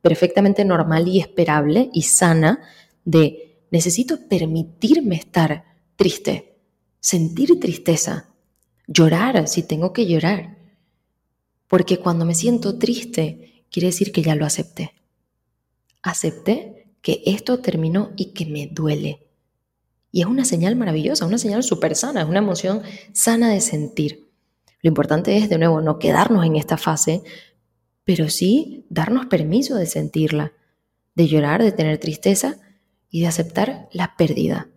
perfectamente 0.00 0.64
normal 0.64 1.06
y 1.08 1.20
esperable 1.20 1.90
y 1.92 2.02
sana 2.02 2.60
de 3.04 3.55
necesito 3.70 4.28
permitirme 4.28 5.16
estar 5.16 5.64
triste, 5.96 6.58
sentir 7.00 7.58
tristeza, 7.60 8.34
llorar 8.86 9.48
si 9.48 9.62
tengo 9.62 9.92
que 9.92 10.06
llorar. 10.06 10.58
Porque 11.68 11.98
cuando 11.98 12.24
me 12.24 12.34
siento 12.34 12.78
triste, 12.78 13.64
quiere 13.70 13.88
decir 13.88 14.12
que 14.12 14.22
ya 14.22 14.34
lo 14.34 14.46
acepté. 14.46 14.92
Acepté 16.02 16.94
que 17.02 17.22
esto 17.26 17.60
terminó 17.60 18.12
y 18.16 18.32
que 18.32 18.46
me 18.46 18.68
duele. 18.68 19.26
Y 20.12 20.20
es 20.20 20.26
una 20.26 20.44
señal 20.44 20.76
maravillosa, 20.76 21.26
una 21.26 21.38
señal 21.38 21.62
súper 21.62 21.94
sana, 21.94 22.22
es 22.22 22.28
una 22.28 22.38
emoción 22.38 22.82
sana 23.12 23.50
de 23.50 23.60
sentir. 23.60 24.30
Lo 24.82 24.88
importante 24.88 25.36
es, 25.36 25.48
de 25.48 25.58
nuevo, 25.58 25.80
no 25.80 25.98
quedarnos 25.98 26.46
en 26.46 26.56
esta 26.56 26.76
fase, 26.76 27.22
pero 28.04 28.28
sí 28.28 28.86
darnos 28.88 29.26
permiso 29.26 29.74
de 29.74 29.86
sentirla, 29.86 30.52
de 31.14 31.26
llorar, 31.26 31.62
de 31.62 31.72
tener 31.72 31.98
tristeza 31.98 32.60
y 33.16 33.22
de 33.22 33.28
aceptar 33.28 33.88
la 33.92 34.14
pérdida. 34.18 34.68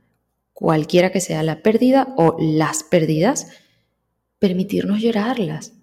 Cualquiera 0.53 1.11
que 1.11 1.19
sea 1.19 1.43
la 1.43 1.61
pérdida 1.61 2.13
o 2.15 2.37
las 2.39 2.83
pérdidas, 2.83 3.47
permitirnos 4.39 5.01
llorarlas, 5.01 5.73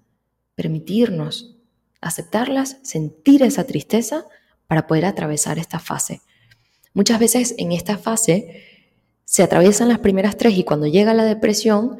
permitirnos 0.54 1.54
aceptarlas, 2.00 2.78
sentir 2.82 3.42
esa 3.42 3.64
tristeza 3.64 4.24
para 4.68 4.86
poder 4.86 5.04
atravesar 5.04 5.58
esta 5.58 5.78
fase. 5.78 6.22
Muchas 6.94 7.20
veces 7.20 7.54
en 7.58 7.72
esta 7.72 7.98
fase 7.98 8.64
se 9.26 9.42
atraviesan 9.42 9.90
las 9.90 9.98
primeras 9.98 10.38
tres 10.38 10.56
y 10.56 10.64
cuando 10.64 10.86
llega 10.86 11.12
la 11.12 11.24
depresión, 11.24 11.98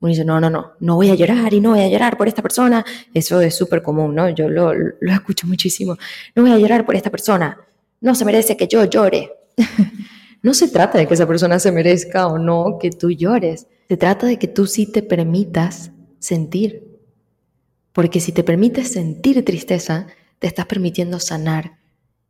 Uno 0.00 0.08
dice, 0.08 0.24
no, 0.24 0.40
no, 0.40 0.50
no, 0.50 0.72
no 0.80 0.96
voy 0.96 1.10
a 1.10 1.14
llorar 1.14 1.54
y 1.54 1.60
no 1.60 1.70
voy 1.70 1.82
a 1.82 1.88
llorar 1.88 2.16
por 2.16 2.26
esta 2.26 2.42
persona. 2.42 2.84
Eso 3.14 3.40
es 3.40 3.54
súper 3.54 3.80
común, 3.80 4.12
¿no? 4.16 4.28
Yo 4.30 4.48
lo, 4.48 4.74
lo 4.74 5.12
escucho 5.12 5.46
muchísimo. 5.46 5.96
No 6.34 6.42
voy 6.42 6.50
a 6.50 6.58
llorar 6.58 6.84
por 6.84 6.96
esta 6.96 7.12
persona. 7.12 7.60
No 8.00 8.16
se 8.16 8.24
merece 8.24 8.56
que 8.56 8.66
yo 8.66 8.84
llore. 8.86 9.30
no 10.44 10.54
se 10.54 10.68
trata 10.68 10.98
de 10.98 11.08
que 11.08 11.14
esa 11.14 11.26
persona 11.26 11.58
se 11.58 11.72
merezca 11.72 12.28
o 12.28 12.38
no 12.38 12.78
que 12.80 12.90
tú 12.90 13.10
llores. 13.10 13.66
Se 13.88 13.96
trata 13.96 14.26
de 14.26 14.38
que 14.38 14.46
tú 14.46 14.66
sí 14.66 14.86
te 14.86 15.02
permitas 15.02 15.90
sentir. 16.20 17.00
Porque 17.92 18.20
si 18.20 18.30
te 18.30 18.44
permites 18.44 18.92
sentir 18.92 19.44
tristeza, 19.44 20.06
te 20.38 20.46
estás 20.46 20.66
permitiendo 20.66 21.18
sanar. 21.18 21.78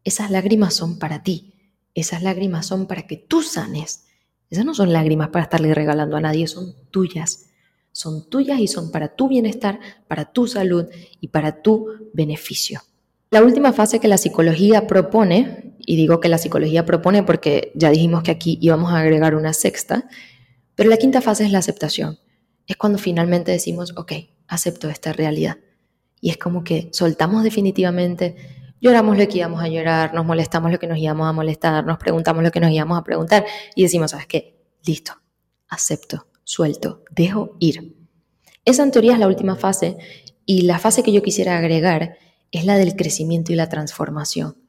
Esas 0.02 0.30
lágrimas 0.30 0.72
son 0.72 0.98
para 0.98 1.22
ti. 1.22 1.52
Esas 1.94 2.22
lágrimas 2.22 2.64
son 2.64 2.86
para 2.86 3.06
que 3.06 3.18
tú 3.18 3.42
sanes. 3.42 4.06
Esas 4.48 4.64
no 4.64 4.74
son 4.74 4.94
lágrimas 4.94 5.28
para 5.28 5.42
estarle 5.42 5.74
regalando 5.74 6.16
a 6.16 6.20
nadie, 6.22 6.46
son 6.46 6.74
tuyas 6.90 7.50
son 7.94 8.28
tuyas 8.28 8.58
y 8.58 8.66
son 8.66 8.90
para 8.90 9.14
tu 9.14 9.28
bienestar, 9.28 9.78
para 10.08 10.32
tu 10.32 10.48
salud 10.48 10.86
y 11.20 11.28
para 11.28 11.62
tu 11.62 11.86
beneficio. 12.12 12.80
La 13.30 13.42
última 13.42 13.72
fase 13.72 14.00
que 14.00 14.08
la 14.08 14.18
psicología 14.18 14.88
propone, 14.88 15.73
y 15.86 15.96
digo 15.96 16.20
que 16.20 16.28
la 16.28 16.38
psicología 16.38 16.86
propone 16.86 17.22
porque 17.22 17.72
ya 17.74 17.90
dijimos 17.90 18.22
que 18.22 18.30
aquí 18.30 18.58
íbamos 18.60 18.92
a 18.92 19.00
agregar 19.00 19.34
una 19.34 19.52
sexta, 19.52 20.08
pero 20.74 20.90
la 20.90 20.96
quinta 20.96 21.20
fase 21.20 21.44
es 21.44 21.52
la 21.52 21.58
aceptación. 21.58 22.18
Es 22.66 22.76
cuando 22.76 22.98
finalmente 22.98 23.52
decimos, 23.52 23.92
ok, 23.96 24.12
acepto 24.48 24.88
esta 24.88 25.12
realidad. 25.12 25.58
Y 26.20 26.30
es 26.30 26.38
como 26.38 26.64
que 26.64 26.88
soltamos 26.92 27.44
definitivamente, 27.44 28.36
lloramos 28.80 29.18
lo 29.18 29.28
que 29.28 29.38
íbamos 29.38 29.62
a 29.62 29.68
llorar, 29.68 30.14
nos 30.14 30.24
molestamos 30.24 30.72
lo 30.72 30.78
que 30.78 30.86
nos 30.86 30.98
íbamos 30.98 31.28
a 31.28 31.32
molestar, 31.32 31.84
nos 31.84 31.98
preguntamos 31.98 32.42
lo 32.42 32.50
que 32.50 32.60
nos 32.60 32.70
íbamos 32.70 32.98
a 32.98 33.04
preguntar 33.04 33.44
y 33.74 33.82
decimos, 33.82 34.12
¿sabes 34.12 34.26
qué? 34.26 34.62
Listo, 34.86 35.12
acepto, 35.68 36.26
suelto, 36.44 37.04
dejo 37.10 37.56
ir. 37.60 37.94
Esa 38.64 38.82
en 38.82 38.90
teoría 38.90 39.12
es 39.12 39.18
la 39.18 39.26
última 39.26 39.56
fase 39.56 39.98
y 40.46 40.62
la 40.62 40.78
fase 40.78 41.02
que 41.02 41.12
yo 41.12 41.22
quisiera 41.22 41.58
agregar 41.58 42.16
es 42.50 42.64
la 42.64 42.76
del 42.76 42.96
crecimiento 42.96 43.52
y 43.52 43.56
la 43.56 43.68
transformación. 43.68 44.63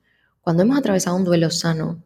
Cuando 0.46 0.62
hemos 0.62 0.78
atravesado 0.78 1.16
un 1.16 1.24
duelo 1.24 1.50
sano, 1.50 2.04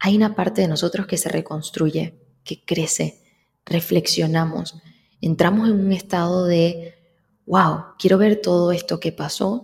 hay 0.00 0.16
una 0.16 0.34
parte 0.34 0.60
de 0.60 0.66
nosotros 0.66 1.06
que 1.06 1.16
se 1.16 1.28
reconstruye, 1.28 2.18
que 2.42 2.64
crece, 2.64 3.22
reflexionamos, 3.64 4.74
entramos 5.20 5.68
en 5.68 5.78
un 5.78 5.92
estado 5.92 6.46
de, 6.46 6.96
wow, 7.46 7.94
quiero 7.96 8.18
ver 8.18 8.40
todo 8.42 8.72
esto 8.72 8.98
que 8.98 9.12
pasó 9.12 9.62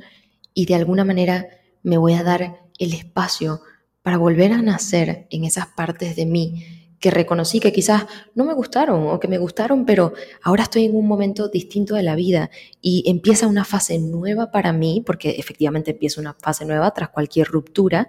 y 0.55 0.67
de 0.67 0.77
alguna 0.77 1.05
manera 1.05 1.49
me 1.83 1.99
voy 1.99 2.15
a 2.15 2.23
dar 2.23 2.61
el 2.79 2.95
espacio 2.95 3.61
para 4.03 4.19
volver 4.19 4.53
a 4.53 4.63
nacer 4.63 5.27
en 5.31 5.43
esas 5.43 5.67
partes 5.67 6.15
de 6.15 6.27
mí 6.27 6.84
que 7.05 7.11
reconocí 7.11 7.61
que 7.61 7.71
quizás 7.71 8.07
no 8.35 8.47
me 8.47 8.55
gustaron 8.55 9.09
o 9.09 9.21
que 9.21 9.29
me 9.29 9.37
gustaron, 9.37 9.85
pero 9.85 10.15
ahora 10.41 10.63
estoy 10.63 10.87
en 10.87 10.97
un 10.97 11.07
momento 11.07 11.49
distinto 11.49 11.97
de 11.97 12.03
la 12.03 12.15
vida 12.15 12.49
y 12.81 13.05
empieza 13.07 13.47
una 13.47 13.67
fase 13.67 13.99
nueva 13.99 14.51
para 14.51 14.73
mí, 14.73 15.03
porque 15.05 15.33
efectivamente 15.33 15.91
empieza 15.91 16.23
una 16.23 16.33
fase 16.33 16.65
nueva 16.65 16.95
tras 16.95 17.11
cualquier 17.11 17.49
ruptura, 17.49 18.09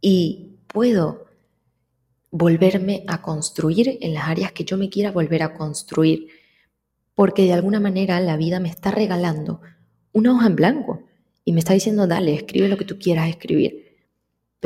y 0.00 0.60
puedo 0.68 1.26
volverme 2.30 3.02
a 3.08 3.22
construir 3.22 3.98
en 4.00 4.14
las 4.14 4.28
áreas 4.28 4.52
que 4.52 4.62
yo 4.62 4.76
me 4.76 4.88
quiera 4.88 5.10
volver 5.10 5.42
a 5.42 5.54
construir, 5.54 6.28
porque 7.16 7.42
de 7.42 7.54
alguna 7.54 7.80
manera 7.80 8.20
la 8.20 8.36
vida 8.36 8.60
me 8.60 8.68
está 8.68 8.92
regalando 8.92 9.62
una 10.12 10.32
hoja 10.32 10.46
en 10.46 10.54
blanco 10.54 11.02
y 11.44 11.50
me 11.50 11.58
está 11.58 11.72
diciendo, 11.72 12.06
dale, 12.06 12.36
escribe 12.36 12.68
lo 12.68 12.76
que 12.76 12.84
tú 12.84 13.00
quieras 13.00 13.28
escribir 13.28 13.85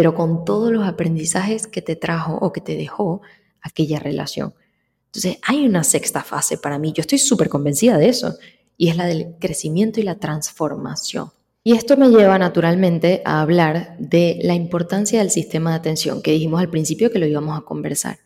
pero 0.01 0.15
con 0.15 0.47
todos 0.47 0.73
los 0.73 0.89
aprendizajes 0.89 1.67
que 1.67 1.83
te 1.83 1.95
trajo 1.95 2.39
o 2.41 2.55
que 2.55 2.63
te 2.63 2.75
dejó 2.75 3.21
aquella 3.61 3.99
relación. 3.99 4.55
Entonces, 5.09 5.37
hay 5.43 5.67
una 5.67 5.85
sexta 5.85 6.23
fase 6.23 6.57
para 6.57 6.79
mí, 6.79 6.95
yo 6.95 7.03
estoy 7.03 7.19
súper 7.19 7.51
convencida 7.51 7.99
de 7.99 8.09
eso, 8.09 8.39
y 8.79 8.89
es 8.89 8.97
la 8.97 9.05
del 9.05 9.35
crecimiento 9.39 10.01
y 10.01 10.05
la 10.05 10.15
transformación. 10.15 11.33
Y 11.63 11.75
esto 11.75 11.99
me 11.99 12.09
lleva 12.09 12.39
naturalmente 12.39 13.21
a 13.27 13.43
hablar 13.43 13.95
de 13.99 14.39
la 14.43 14.55
importancia 14.55 15.19
del 15.19 15.31
sistema 15.31 15.69
de 15.69 15.77
atención, 15.77 16.23
que 16.23 16.33
dijimos 16.33 16.63
al 16.63 16.71
principio 16.71 17.11
que 17.11 17.19
lo 17.19 17.27
íbamos 17.27 17.59
a 17.59 17.67
conversar. 17.67 18.21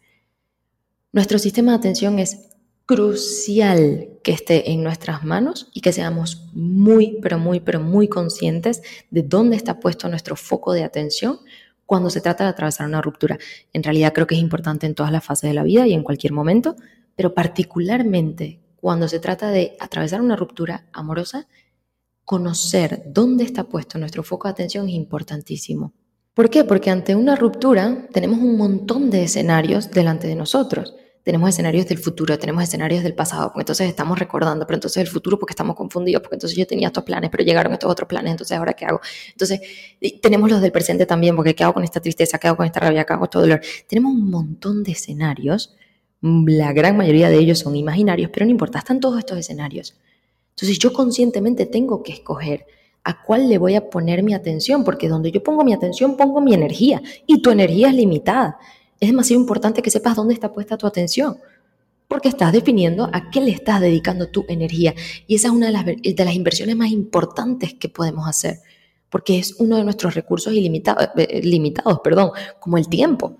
Nuestro 1.11 1.41
sistema 1.41 1.73
de 1.73 1.79
atención 1.79 2.21
es 2.21 2.51
crucial 2.87 4.11
que 4.23 4.31
esté 4.31 4.71
en 4.71 4.85
nuestras 4.85 5.25
manos 5.25 5.71
y 5.73 5.81
que 5.81 5.93
seamos 5.93 6.47
muy, 6.53 7.19
pero 7.21 7.39
muy, 7.39 7.59
pero 7.59 7.81
muy 7.81 8.07
conscientes 8.07 8.83
de 9.11 9.23
dónde 9.23 9.57
está 9.57 9.81
puesto 9.81 10.09
nuestro 10.09 10.37
foco 10.37 10.73
de 10.73 10.85
atención 10.85 11.41
cuando 11.87 12.11
se 12.11 12.20
trata 12.20 12.44
de 12.44 12.51
atravesar 12.51 12.87
una 12.87 13.03
ruptura. 13.03 13.38
En 13.73 13.83
realidad 13.83 14.12
creo 14.12 14.27
que 14.27 14.35
es 14.35 14.40
importante 14.40 14.87
en 14.87 14.94
todas 14.94 15.12
las 15.12 15.25
fases 15.25 15.51
de 15.51 15.55
la 15.55 15.62
vida 15.62 15.87
y 15.87 15.92
en 15.92 16.03
cualquier 16.03 16.33
momento, 16.33 16.77
pero 17.16 17.35
particularmente 17.35 18.61
cuando 18.77 19.09
se 19.09 19.20
trata 19.20 19.51
de 19.51 19.77
atravesar 19.81 20.20
una 20.20 20.37
ruptura 20.37 20.87
amorosa, 20.92 21.47
conocer 22.25 23.03
dónde 23.07 23.44
está 23.44 23.64
puesto 23.64 23.99
nuestro 23.99 24.23
foco 24.23 24.49
de 24.49 24.53
atención 24.53 24.88
es 24.88 24.94
importantísimo. 24.94 25.92
¿Por 26.35 26.51
qué? 26.51 26.64
Porque 26.64 26.90
ante 26.90 27.14
una 27.14 27.37
ruptura 27.37 28.09
tenemos 28.12 28.40
un 28.40 28.57
montón 28.57 29.11
de 29.11 29.25
escenarios 29.25 29.90
delante 29.90 30.27
de 30.27 30.35
nosotros 30.35 30.94
tenemos 31.25 31.49
escenarios 31.49 31.87
del 31.87 31.99
futuro, 31.99 32.39
tenemos 32.39 32.63
escenarios 32.63 33.03
del 33.03 33.15
pasado, 33.15 33.49
porque 33.49 33.63
entonces 33.63 33.89
estamos 33.89 34.19
recordando, 34.19 34.67
pero 34.67 34.77
entonces 34.77 34.99
el 34.99 35.09
futuro 35.09 35.39
porque 35.39 35.53
estamos 35.53 35.75
confundidos, 35.75 36.21
porque 36.21 36.37
entonces 36.37 36.57
yo 36.57 36.67
tenía 36.67 36.89
estos 36.89 37.03
planes, 37.03 37.31
pero 37.31 37.43
llegaron 37.43 37.73
estos 37.73 37.91
otros 37.91 38.07
planes, 38.07 38.33
entonces 38.33 38.57
ahora 38.57 38.75
qué 38.75 38.85
hago. 38.85 39.01
Entonces 39.31 39.61
tenemos 40.21 40.51
los 40.51 40.61
del 40.61 40.71
presente 40.71 41.07
también, 41.07 41.35
porque 41.35 41.55
qué 41.55 41.65
hago 41.65 41.73
con 41.73 41.83
esta 41.83 42.01
tristeza, 42.01 42.39
qué 42.39 42.49
hago 42.49 42.59
con 42.59 42.67
esta 42.67 42.81
rabia, 42.81 43.05
qué 43.05 43.15
hago 43.15 43.21
con 43.21 43.31
todo 43.31 43.43
dolor. 43.43 43.63
Tenemos 43.89 44.13
un 44.13 44.29
montón 44.29 44.85
de 44.85 44.93
escenarios, 44.93 45.75
la 46.21 46.75
gran 46.75 46.97
mayoría 46.97 47.31
de 47.31 47.39
ellos 47.39 47.59
son 47.59 47.75
imaginarios, 47.75 48.31
pero 48.31 48.45
no 48.45 48.53
importa, 48.53 48.79
están 48.79 49.01
todos 49.01 49.19
estos 49.19 49.39
escenarios. 49.39 49.97
Entonces 50.51 50.79
yo 50.79 50.93
conscientemente 50.93 51.65
tengo 51.65 52.03
que 52.03 52.13
escoger 52.13 52.67
a 53.03 53.23
cuál 53.23 53.49
le 53.49 53.57
voy 53.57 53.77
a 53.77 53.89
poner 53.89 54.23
mi 54.23 54.35
atención, 54.35 54.85
porque 54.85 55.09
donde 55.09 55.31
yo 55.31 55.43
pongo 55.43 55.65
mi 55.65 55.73
atención 55.73 56.19
pongo 56.19 56.43
mi 56.43 56.53
energía 56.53 57.03
y 57.27 57.41
tu 57.41 57.51
energía 57.51 57.89
es 57.89 57.95
limitada 57.95 58.59
es 59.01 59.09
demasiado 59.09 59.41
importante 59.41 59.83
que 59.83 59.91
sepas 59.91 60.17
dónde 60.17 60.35
está 60.35 60.53
puesta 60.53 60.77
tu 60.77 60.87
atención, 60.87 61.39
porque 62.09 62.29
estás 62.29 62.53
definiendo 62.53 63.09
a 63.13 63.31
qué 63.31 63.41
le 63.41 63.51
estás 63.51 63.81
dedicando 63.81 64.29
tu 64.29 64.45
energía. 64.49 64.95
Y 65.27 65.37
esa 65.37 65.49
es 65.49 65.55
una 65.55 65.67
de 65.67 65.73
las, 65.73 65.85
de 65.85 66.25
las 66.25 66.35
inversiones 66.35 66.77
más 66.77 66.91
importantes 66.91 67.75
que 67.75 67.89
podemos 67.89 68.29
hacer, 68.29 68.59
porque 69.11 69.39
es 69.39 69.57
uno 69.59 69.77
de 69.77 69.85
nuestros 69.85 70.15
recursos 70.15 70.53
ilimitados, 70.53 71.09
eh, 71.17 71.27
eh, 71.31 71.43
limitados, 71.43 72.01
perdón, 72.01 72.31
como 72.61 72.79
el 72.79 72.89
tiempo. 72.89 73.39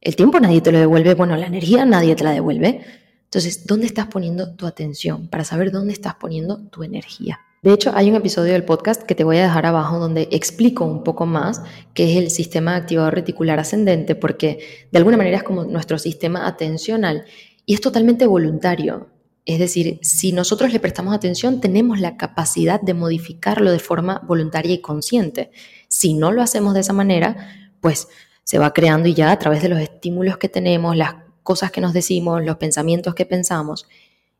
El 0.00 0.16
tiempo 0.16 0.40
nadie 0.40 0.60
te 0.60 0.72
lo 0.72 0.78
devuelve, 0.78 1.14
bueno, 1.14 1.36
la 1.36 1.46
energía 1.46 1.84
nadie 1.84 2.16
te 2.16 2.24
la 2.24 2.32
devuelve. 2.32 2.84
Entonces, 3.24 3.66
¿dónde 3.66 3.86
estás 3.86 4.06
poniendo 4.06 4.54
tu 4.54 4.66
atención? 4.66 5.28
Para 5.28 5.44
saber 5.44 5.70
dónde 5.70 5.92
estás 5.92 6.14
poniendo 6.14 6.58
tu 6.68 6.82
energía. 6.82 7.40
De 7.62 7.74
hecho, 7.74 7.92
hay 7.94 8.08
un 8.08 8.16
episodio 8.16 8.54
del 8.54 8.64
podcast 8.64 9.02
que 9.02 9.14
te 9.14 9.22
voy 9.22 9.36
a 9.36 9.42
dejar 9.42 9.66
abajo 9.66 9.98
donde 9.98 10.28
explico 10.30 10.86
un 10.86 11.04
poco 11.04 11.26
más 11.26 11.60
qué 11.92 12.10
es 12.10 12.16
el 12.16 12.30
sistema 12.30 12.74
activador 12.74 13.14
reticular 13.14 13.58
ascendente, 13.58 14.14
porque 14.14 14.60
de 14.90 14.98
alguna 14.98 15.18
manera 15.18 15.36
es 15.36 15.42
como 15.42 15.64
nuestro 15.64 15.98
sistema 15.98 16.46
atencional 16.46 17.26
y 17.66 17.74
es 17.74 17.82
totalmente 17.82 18.26
voluntario. 18.26 19.10
Es 19.44 19.58
decir, 19.58 19.98
si 20.00 20.32
nosotros 20.32 20.72
le 20.72 20.80
prestamos 20.80 21.14
atención, 21.14 21.60
tenemos 21.60 22.00
la 22.00 22.16
capacidad 22.16 22.80
de 22.80 22.94
modificarlo 22.94 23.70
de 23.70 23.78
forma 23.78 24.22
voluntaria 24.26 24.72
y 24.72 24.80
consciente. 24.80 25.50
Si 25.86 26.14
no 26.14 26.32
lo 26.32 26.40
hacemos 26.40 26.72
de 26.72 26.80
esa 26.80 26.94
manera, 26.94 27.76
pues 27.82 28.08
se 28.42 28.58
va 28.58 28.72
creando 28.72 29.06
y 29.06 29.12
ya 29.12 29.32
a 29.32 29.38
través 29.38 29.60
de 29.60 29.68
los 29.68 29.80
estímulos 29.80 30.38
que 30.38 30.48
tenemos, 30.48 30.96
las 30.96 31.16
cosas 31.42 31.70
que 31.70 31.82
nos 31.82 31.92
decimos, 31.92 32.42
los 32.42 32.56
pensamientos 32.56 33.14
que 33.14 33.26
pensamos. 33.26 33.86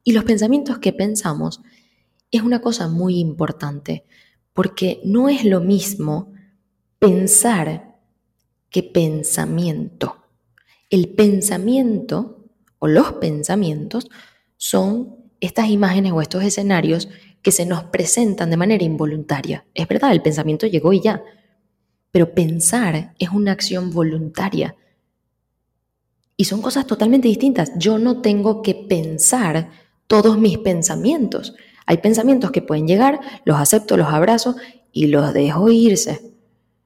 Y 0.04 0.12
los 0.12 0.24
pensamientos 0.24 0.78
que 0.78 0.94
pensamos 0.94 1.60
es 2.30 2.42
una 2.42 2.60
cosa 2.60 2.88
muy 2.88 3.18
importante, 3.18 4.04
porque 4.52 5.00
no 5.04 5.28
es 5.28 5.44
lo 5.44 5.60
mismo 5.60 6.32
pensar 6.98 7.96
que 8.68 8.82
pensamiento. 8.82 10.16
El 10.90 11.08
pensamiento 11.08 12.44
o 12.78 12.88
los 12.88 13.14
pensamientos 13.14 14.08
son 14.56 15.16
estas 15.40 15.68
imágenes 15.68 16.12
o 16.12 16.20
estos 16.20 16.44
escenarios 16.44 17.08
que 17.42 17.52
se 17.52 17.66
nos 17.66 17.84
presentan 17.84 18.50
de 18.50 18.56
manera 18.56 18.84
involuntaria. 18.84 19.64
Es 19.74 19.88
verdad, 19.88 20.12
el 20.12 20.22
pensamiento 20.22 20.66
llegó 20.66 20.92
y 20.92 21.00
ya, 21.00 21.22
pero 22.10 22.34
pensar 22.34 23.14
es 23.18 23.30
una 23.30 23.52
acción 23.52 23.90
voluntaria. 23.90 24.76
Y 26.36 26.44
son 26.44 26.62
cosas 26.62 26.86
totalmente 26.86 27.28
distintas. 27.28 27.72
Yo 27.76 27.98
no 27.98 28.20
tengo 28.20 28.62
que 28.62 28.74
pensar 28.74 29.70
todos 30.06 30.38
mis 30.38 30.58
pensamientos. 30.58 31.54
Hay 31.90 31.98
pensamientos 31.98 32.52
que 32.52 32.62
pueden 32.62 32.86
llegar, 32.86 33.18
los 33.44 33.58
acepto, 33.58 33.96
los 33.96 34.06
abrazo 34.06 34.54
y 34.92 35.08
los 35.08 35.34
dejo 35.34 35.72
irse. 35.72 36.20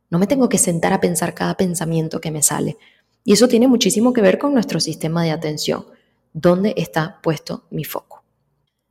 No 0.09 0.19
me 0.19 0.27
tengo 0.27 0.49
que 0.49 0.57
sentar 0.57 0.95
a 0.95 1.01
pensar 1.03 1.35
cada 1.35 1.59
pensamiento 1.59 2.23
que 2.23 2.31
me 2.31 2.43
sale. 2.43 2.79
Y 3.23 3.35
eso 3.35 3.47
tiene 3.47 3.69
muchísimo 3.69 4.15
que 4.15 4.23
ver 4.23 4.39
con 4.39 4.55
nuestro 4.55 4.81
sistema 4.81 5.23
de 5.23 5.31
atención. 5.31 5.85
¿Dónde 6.33 6.73
está 6.79 7.21
puesto 7.23 7.65
mi 7.69 7.85
foco? 7.85 8.25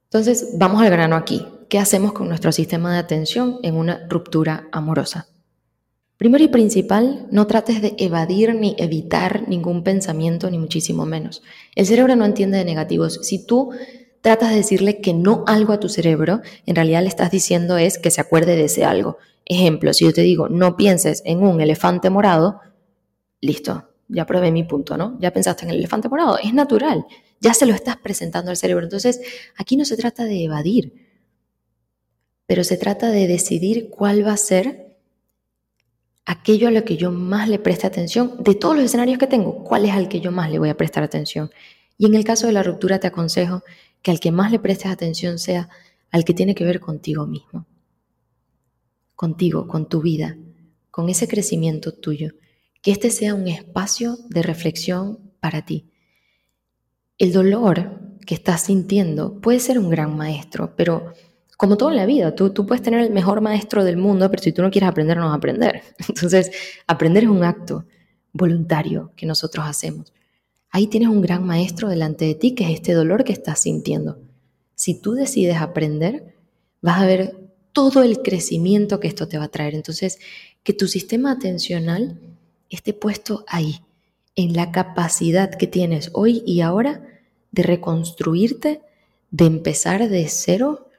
Entonces, 0.04 0.50
vamos 0.54 0.84
al 0.84 0.92
grano 0.92 1.16
aquí. 1.16 1.48
¿Qué 1.68 1.80
hacemos 1.80 2.14
con 2.14 2.30
nuestro 2.30 2.52
sistema 2.52 2.94
de 2.94 3.00
atención 3.00 3.58
en 3.64 3.74
una 3.74 4.06
ruptura 4.08 4.68
amorosa? 4.72 5.30
Primero 6.18 6.44
y 6.44 6.50
principal, 6.50 7.28
no 7.32 7.48
trates 7.48 7.82
de 7.82 7.96
evadir 7.98 8.54
ni 8.54 8.76
evitar 8.78 9.50
ningún 9.50 9.84
pensamiento, 9.84 10.52
ni 10.52 10.60
muchísimo 10.60 11.08
menos. 11.08 11.42
El 11.74 11.88
cerebro 11.88 12.16
no 12.16 12.24
entiende 12.24 12.60
de 12.60 12.66
negativos. 12.66 13.20
Si 13.24 13.48
tú 13.48 13.72
tratas 14.24 14.52
de 14.52 14.56
decirle 14.56 15.02
que 15.02 15.14
no 15.14 15.44
algo 15.48 15.74
a 15.74 15.82
tu 15.82 15.90
cerebro, 15.90 16.40
en 16.66 16.76
realidad 16.76 17.02
le 17.02 17.10
estás 17.10 17.30
diciendo 17.30 17.78
es 17.78 17.98
que 17.98 18.10
se 18.10 18.22
acuerde 18.22 18.56
de 18.56 18.64
ese 18.64 18.86
algo. 18.86 19.18
Ejemplo, 19.44 19.94
si 19.94 20.06
yo 20.06 20.14
te 20.14 20.22
digo, 20.22 20.48
no 20.48 20.78
pienses 20.78 21.22
en 21.26 21.44
un 21.44 21.60
elefante 21.60 22.10
morado, 22.10 22.62
listo, 23.42 23.90
ya 24.08 24.26
probé 24.26 24.54
mi 24.54 24.64
punto, 24.64 24.96
¿no? 24.96 25.18
Ya 25.20 25.34
pensaste 25.34 25.66
en 25.66 25.72
el 25.72 25.80
elefante 25.80 26.08
morado, 26.08 26.38
es 26.38 26.54
natural, 26.54 27.06
ya 27.42 27.54
se 27.54 27.66
lo 27.66 27.74
estás 27.74 27.98
presentando 27.98 28.50
al 28.50 28.56
cerebro. 28.56 28.86
Entonces, 28.86 29.20
aquí 29.58 29.76
no 29.76 29.84
se 29.84 29.98
trata 29.98 30.24
de 30.24 30.46
evadir, 30.46 30.94
pero 32.46 32.64
se 32.64 32.78
trata 32.78 33.10
de 33.10 33.28
decidir 33.28 33.90
cuál 33.90 34.26
va 34.26 34.32
a 34.32 34.38
ser 34.38 34.96
aquello 36.24 36.70
a 36.70 36.72
lo 36.72 36.86
que 36.86 36.96
yo 36.96 37.12
más 37.12 37.50
le 37.50 37.60
preste 37.60 37.88
atención. 37.88 38.38
De 38.40 38.56
todos 38.56 38.78
los 38.78 38.86
escenarios 38.86 39.18
que 39.18 39.28
tengo, 39.28 39.66
¿cuál 39.66 39.84
es 39.84 39.92
al 39.92 40.08
que 40.08 40.22
yo 40.22 40.32
más 40.32 40.50
le 40.50 40.60
voy 40.60 40.70
a 40.70 40.78
prestar 40.78 41.04
atención? 41.04 41.52
Y 41.98 42.06
en 42.06 42.16
el 42.16 42.24
caso 42.24 42.48
de 42.48 42.54
la 42.54 42.64
ruptura 42.64 43.00
te 43.00 43.08
aconsejo 43.08 43.64
que 44.04 44.12
al 44.12 44.20
que 44.20 44.32
más 44.32 44.52
le 44.52 44.60
prestes 44.60 44.92
atención 44.92 45.40
sea 45.40 45.70
al 46.12 46.26
que 46.26 46.36
tiene 46.36 46.54
que 46.54 46.66
ver 46.66 46.80
contigo 46.80 47.26
mismo, 47.26 47.66
contigo, 49.16 49.68
con 49.68 49.90
tu 49.90 50.02
vida, 50.02 50.38
con 50.92 51.10
ese 51.10 51.28
crecimiento 51.28 51.94
tuyo, 51.94 52.34
que 52.84 52.92
este 52.92 53.10
sea 53.10 53.34
un 53.34 53.48
espacio 53.48 54.18
de 54.30 54.44
reflexión 54.44 55.32
para 55.40 55.66
ti. 55.66 55.90
El 57.18 57.32
dolor 57.32 58.00
que 58.26 58.36
estás 58.36 58.64
sintiendo 58.66 59.40
puede 59.42 59.60
ser 59.60 59.80
un 59.80 59.90
gran 59.90 60.16
maestro, 60.16 60.76
pero 60.76 61.14
como 61.58 61.78
todo 61.78 61.90
en 61.90 61.96
la 61.96 62.06
vida, 62.06 62.36
tú, 62.36 62.52
tú 62.52 62.66
puedes 62.66 62.82
tener 62.82 63.00
el 63.00 63.12
mejor 63.12 63.40
maestro 63.40 63.86
del 63.86 63.96
mundo, 63.96 64.30
pero 64.30 64.44
si 64.44 64.52
tú 64.52 64.62
no 64.62 64.70
quieres 64.70 64.90
aprender, 64.90 65.18
no 65.18 65.26
vas 65.26 65.34
a 65.34 65.38
aprender. 65.38 65.82
Entonces, 66.10 66.52
aprender 66.88 67.24
es 67.24 67.30
un 67.30 67.44
acto 67.44 67.86
voluntario 68.34 69.14
que 69.16 69.26
nosotros 69.26 69.66
hacemos. 69.66 70.14
Ahí 70.76 70.88
tienes 70.88 71.10
un 71.10 71.22
gran 71.22 71.46
maestro 71.46 71.88
delante 71.88 72.26
de 72.26 72.34
ti, 72.34 72.56
que 72.56 72.64
es 72.64 72.72
este 72.72 72.94
dolor 72.94 73.24
que 73.24 73.32
estás 73.32 73.62
sintiendo. 73.62 74.18
Si 74.74 75.00
tú 75.00 75.14
decides 75.14 75.58
aprender, 75.58 76.34
vas 76.82 77.00
a 77.00 77.06
ver 77.06 77.38
todo 77.74 78.02
el 78.02 78.24
crecimiento 78.24 79.00
que 79.00 79.08
esto 79.08 79.28
te 79.28 79.38
va 79.38 79.44
a 79.44 79.52
traer. 79.52 79.76
Entonces, 79.76 80.18
que 80.64 80.74
tu 80.74 80.88
sistema 80.88 81.34
atencional 81.34 82.20
esté 82.72 82.94
puesto 82.94 83.46
ahí, 83.48 83.82
en 84.36 84.54
la 84.54 84.72
capacidad 84.72 85.54
que 85.54 85.68
tienes 85.68 86.10
hoy 86.14 86.42
y 86.44 86.62
ahora 86.62 87.06
de 87.52 87.62
reconstruirte, 87.62 88.82
de 89.30 89.46
empezar 89.46 90.10
de 90.10 90.28
cero 90.28 90.90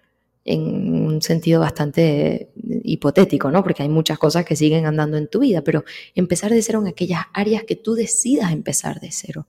en 0.45 1.05
un 1.05 1.21
sentido 1.21 1.59
bastante 1.59 2.53
hipotético, 2.85 3.51
¿no? 3.51 3.65
Porque 3.65 3.83
hay 3.83 3.89
muchas 3.89 4.21
cosas 4.21 4.45
que 4.45 4.55
siguen 4.55 4.87
andando 4.87 5.17
en 5.17 5.27
tu 5.27 5.41
vida, 5.41 5.63
pero 5.63 5.83
empezar 6.15 6.53
de 6.53 6.63
cero 6.63 6.81
en 6.81 6.87
aquellas 6.87 7.25
áreas 7.33 7.65
que 7.65 7.75
tú 7.75 7.95
decidas 7.95 8.53
empezar 8.53 9.01
de 9.01 9.11
cero. 9.11 9.49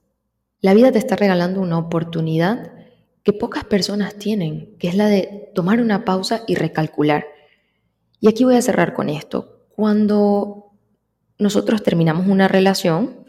La 0.66 0.74
vida 0.74 0.90
te 0.90 0.98
está 0.98 1.14
regalando 1.14 1.60
una 1.60 1.78
oportunidad 1.78 2.72
que 3.22 3.32
pocas 3.32 3.62
personas 3.62 4.16
tienen, 4.16 4.76
que 4.80 4.88
es 4.88 4.96
la 4.96 5.06
de 5.06 5.52
tomar 5.54 5.80
una 5.80 6.04
pausa 6.04 6.42
y 6.48 6.56
recalcular. 6.56 7.24
Y 8.18 8.26
aquí 8.26 8.42
voy 8.42 8.56
a 8.56 8.62
cerrar 8.62 8.92
con 8.92 9.08
esto. 9.08 9.68
Cuando 9.76 10.72
nosotros 11.38 11.84
terminamos 11.84 12.26
una 12.26 12.48
relación, 12.48 13.28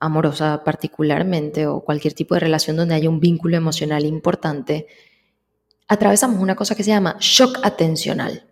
amorosa 0.00 0.62
particularmente, 0.64 1.66
o 1.66 1.80
cualquier 1.80 2.12
tipo 2.12 2.34
de 2.34 2.40
relación 2.40 2.76
donde 2.76 2.94
haya 2.94 3.08
un 3.08 3.18
vínculo 3.18 3.56
emocional 3.56 4.04
importante, 4.04 4.88
atravesamos 5.88 6.42
una 6.42 6.56
cosa 6.56 6.74
que 6.74 6.84
se 6.84 6.90
llama 6.90 7.16
shock 7.20 7.58
atencional. 7.62 8.50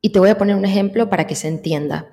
Y 0.00 0.10
te 0.10 0.20
voy 0.20 0.28
a 0.28 0.38
poner 0.38 0.54
un 0.54 0.64
ejemplo 0.64 1.10
para 1.10 1.26
que 1.26 1.34
se 1.34 1.48
entienda. 1.48 2.12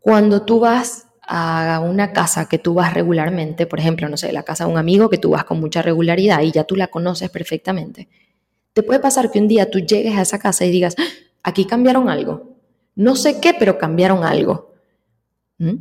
Cuando 0.00 0.42
tú 0.42 0.60
vas 0.60 1.06
a 1.26 1.80
una 1.80 2.12
casa 2.12 2.48
que 2.48 2.58
tú 2.58 2.74
vas 2.74 2.94
regularmente, 2.94 3.66
por 3.66 3.80
ejemplo, 3.80 4.08
no 4.08 4.16
sé, 4.16 4.32
la 4.32 4.44
casa 4.44 4.64
de 4.64 4.70
un 4.70 4.78
amigo 4.78 5.10
que 5.10 5.18
tú 5.18 5.30
vas 5.30 5.44
con 5.44 5.58
mucha 5.60 5.82
regularidad 5.82 6.40
y 6.42 6.52
ya 6.52 6.64
tú 6.64 6.76
la 6.76 6.86
conoces 6.86 7.30
perfectamente, 7.30 8.08
te 8.72 8.82
puede 8.82 9.00
pasar 9.00 9.30
que 9.30 9.40
un 9.40 9.48
día 9.48 9.70
tú 9.70 9.80
llegues 9.80 10.16
a 10.16 10.22
esa 10.22 10.38
casa 10.38 10.64
y 10.64 10.70
digas, 10.70 10.94
¡Ah! 10.98 11.04
aquí 11.42 11.64
cambiaron 11.64 12.08
algo. 12.08 12.56
No 12.94 13.16
sé 13.16 13.40
qué, 13.40 13.54
pero 13.58 13.78
cambiaron 13.78 14.24
algo. 14.24 14.72
¿Mm? 15.58 15.74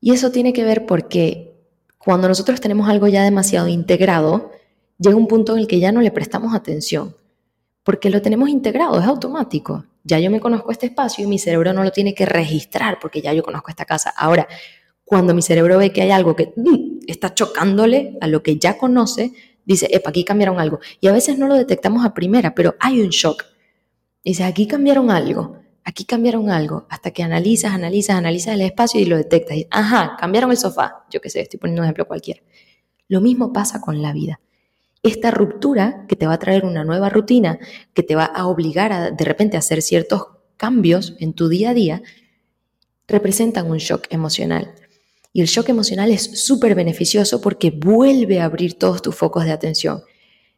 Y 0.00 0.12
eso 0.12 0.30
tiene 0.30 0.52
que 0.52 0.64
ver 0.64 0.86
porque 0.86 1.54
cuando 1.98 2.28
nosotros 2.28 2.60
tenemos 2.60 2.88
algo 2.88 3.06
ya 3.08 3.22
demasiado 3.22 3.68
integrado, 3.68 4.50
llega 4.98 5.16
un 5.16 5.28
punto 5.28 5.54
en 5.54 5.60
el 5.60 5.66
que 5.66 5.80
ya 5.80 5.92
no 5.92 6.00
le 6.00 6.10
prestamos 6.10 6.54
atención, 6.54 7.14
porque 7.82 8.10
lo 8.10 8.22
tenemos 8.22 8.48
integrado, 8.48 8.98
es 8.98 9.06
automático 9.06 9.84
ya 10.04 10.18
yo 10.20 10.30
me 10.30 10.38
conozco 10.38 10.70
este 10.70 10.86
espacio 10.86 11.24
y 11.24 11.26
mi 11.26 11.38
cerebro 11.38 11.72
no 11.72 11.82
lo 11.82 11.90
tiene 11.90 12.14
que 12.14 12.26
registrar 12.26 12.98
porque 13.00 13.22
ya 13.22 13.32
yo 13.32 13.42
conozco 13.42 13.70
esta 13.70 13.86
casa. 13.86 14.12
Ahora, 14.16 14.46
cuando 15.04 15.34
mi 15.34 15.40
cerebro 15.40 15.78
ve 15.78 15.92
que 15.92 16.02
hay 16.02 16.10
algo 16.10 16.36
que 16.36 16.52
mm, 16.54 17.00
está 17.08 17.34
chocándole 17.34 18.18
a 18.20 18.26
lo 18.26 18.42
que 18.42 18.58
ya 18.58 18.76
conoce, 18.76 19.32
dice, 19.64 19.88
epa, 19.90 20.10
aquí 20.10 20.24
cambiaron 20.24 20.60
algo. 20.60 20.78
Y 21.00 21.08
a 21.08 21.12
veces 21.12 21.38
no 21.38 21.48
lo 21.48 21.54
detectamos 21.54 22.04
a 22.04 22.12
primera, 22.12 22.54
pero 22.54 22.76
hay 22.80 23.00
un 23.00 23.08
shock. 23.08 23.44
Dice, 24.22 24.44
aquí 24.44 24.66
cambiaron 24.66 25.10
algo, 25.10 25.56
aquí 25.84 26.04
cambiaron 26.04 26.50
algo, 26.50 26.86
hasta 26.90 27.10
que 27.10 27.22
analizas, 27.22 27.72
analizas, 27.72 28.16
analizas 28.16 28.54
el 28.54 28.60
espacio 28.60 29.00
y 29.00 29.06
lo 29.06 29.16
detectas. 29.16 29.56
Y, 29.56 29.66
Ajá, 29.70 30.16
cambiaron 30.18 30.50
el 30.50 30.58
sofá. 30.58 31.04
Yo 31.10 31.20
qué 31.22 31.30
sé, 31.30 31.40
estoy 31.40 31.58
poniendo 31.58 31.80
un 31.80 31.86
ejemplo 31.86 32.06
cualquiera. 32.06 32.42
Lo 33.08 33.20
mismo 33.22 33.52
pasa 33.52 33.80
con 33.80 34.02
la 34.02 34.12
vida 34.12 34.40
esta 35.04 35.30
ruptura 35.30 36.06
que 36.08 36.16
te 36.16 36.26
va 36.26 36.32
a 36.32 36.38
traer 36.38 36.64
una 36.64 36.82
nueva 36.82 37.10
rutina, 37.10 37.58
que 37.92 38.02
te 38.02 38.16
va 38.16 38.24
a 38.24 38.46
obligar 38.46 38.92
a 38.92 39.10
de 39.10 39.24
repente 39.24 39.56
a 39.56 39.60
hacer 39.60 39.82
ciertos 39.82 40.28
cambios 40.56 41.14
en 41.20 41.34
tu 41.34 41.48
día 41.48 41.70
a 41.70 41.74
día, 41.74 42.02
representan 43.06 43.70
un 43.70 43.78
shock 43.78 44.06
emocional. 44.08 44.74
Y 45.34 45.42
el 45.42 45.46
shock 45.46 45.68
emocional 45.68 46.10
es 46.10 46.44
súper 46.44 46.74
beneficioso 46.74 47.42
porque 47.42 47.70
vuelve 47.70 48.40
a 48.40 48.46
abrir 48.46 48.78
todos 48.78 49.02
tus 49.02 49.14
focos 49.14 49.44
de 49.44 49.52
atención. 49.52 50.02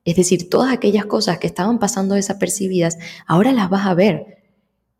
Es 0.05 0.15
decir, 0.15 0.49
todas 0.49 0.73
aquellas 0.73 1.07
cosas 1.07 1.39
que 1.39 1.49
estaban 1.49 1.81
pasando 1.81 2.15
desapercibidas, 2.15 2.99
ahora 3.27 3.53
las 3.53 3.69
vas 3.69 3.87
a 3.87 3.95
ver. 3.95 4.35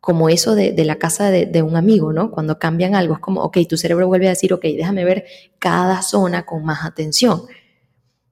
Como 0.01 0.29
eso 0.29 0.55
de, 0.55 0.73
la 0.85 0.97
casa 0.97 1.31
de, 1.31 1.45
de, 1.45 1.61
un 1.63 1.75
amigo, 1.75 2.13
¿no? 2.13 2.31
Cuando 2.31 2.59
cambian 2.59 2.95
algo, 2.95 3.15
es 3.15 3.19
como, 3.19 3.41
ok, 3.41 3.57
tu 3.67 3.77
cerebro 3.77 4.07
vuelve 4.07 4.27
a 4.27 4.31
decir, 4.31 4.53
ok, 4.53 4.61
déjame 4.61 5.03
ver 5.03 5.25
cada 5.59 6.01
zona 6.01 6.45
con 6.45 6.63
más 6.63 6.85
atención. 6.85 7.43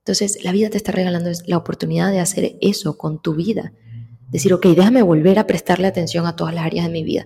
Entonces, 0.06 0.44
la 0.44 0.52
vida 0.52 0.70
te 0.70 0.78
está 0.78 0.92
regalando 0.92 1.32
la 1.48 1.58
oportunidad 1.58 2.12
de 2.12 2.20
hacer 2.20 2.58
eso 2.62 2.96
con 2.96 3.20
tu 3.24 3.34
vida. 3.34 3.74
Decir, 4.30 4.54
ok, 4.54 4.68
déjame 4.68 5.02
volver 5.02 5.40
a 5.40 5.48
prestarle 5.48 5.88
atención 5.88 6.28
a 6.28 6.36
todas 6.36 6.54
las 6.54 6.64
áreas 6.64 6.86
de 6.86 6.92
mi 6.92 7.04
vida. 7.04 7.26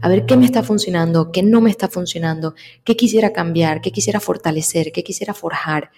A 0.00 0.08
ver 0.08 0.26
qué 0.26 0.36
me 0.36 0.44
está 0.44 0.62
funcionando, 0.62 1.32
qué 1.32 1.42
no 1.42 1.60
me 1.60 1.70
está 1.70 1.88
funcionando, 1.88 2.54
qué 2.84 2.94
quisiera 2.94 3.32
cambiar, 3.32 3.80
qué 3.80 3.90
quisiera 3.90 4.20
fortalecer, 4.20 4.92
qué 4.92 5.02
quisiera 5.02 5.34
forjar, 5.34 5.90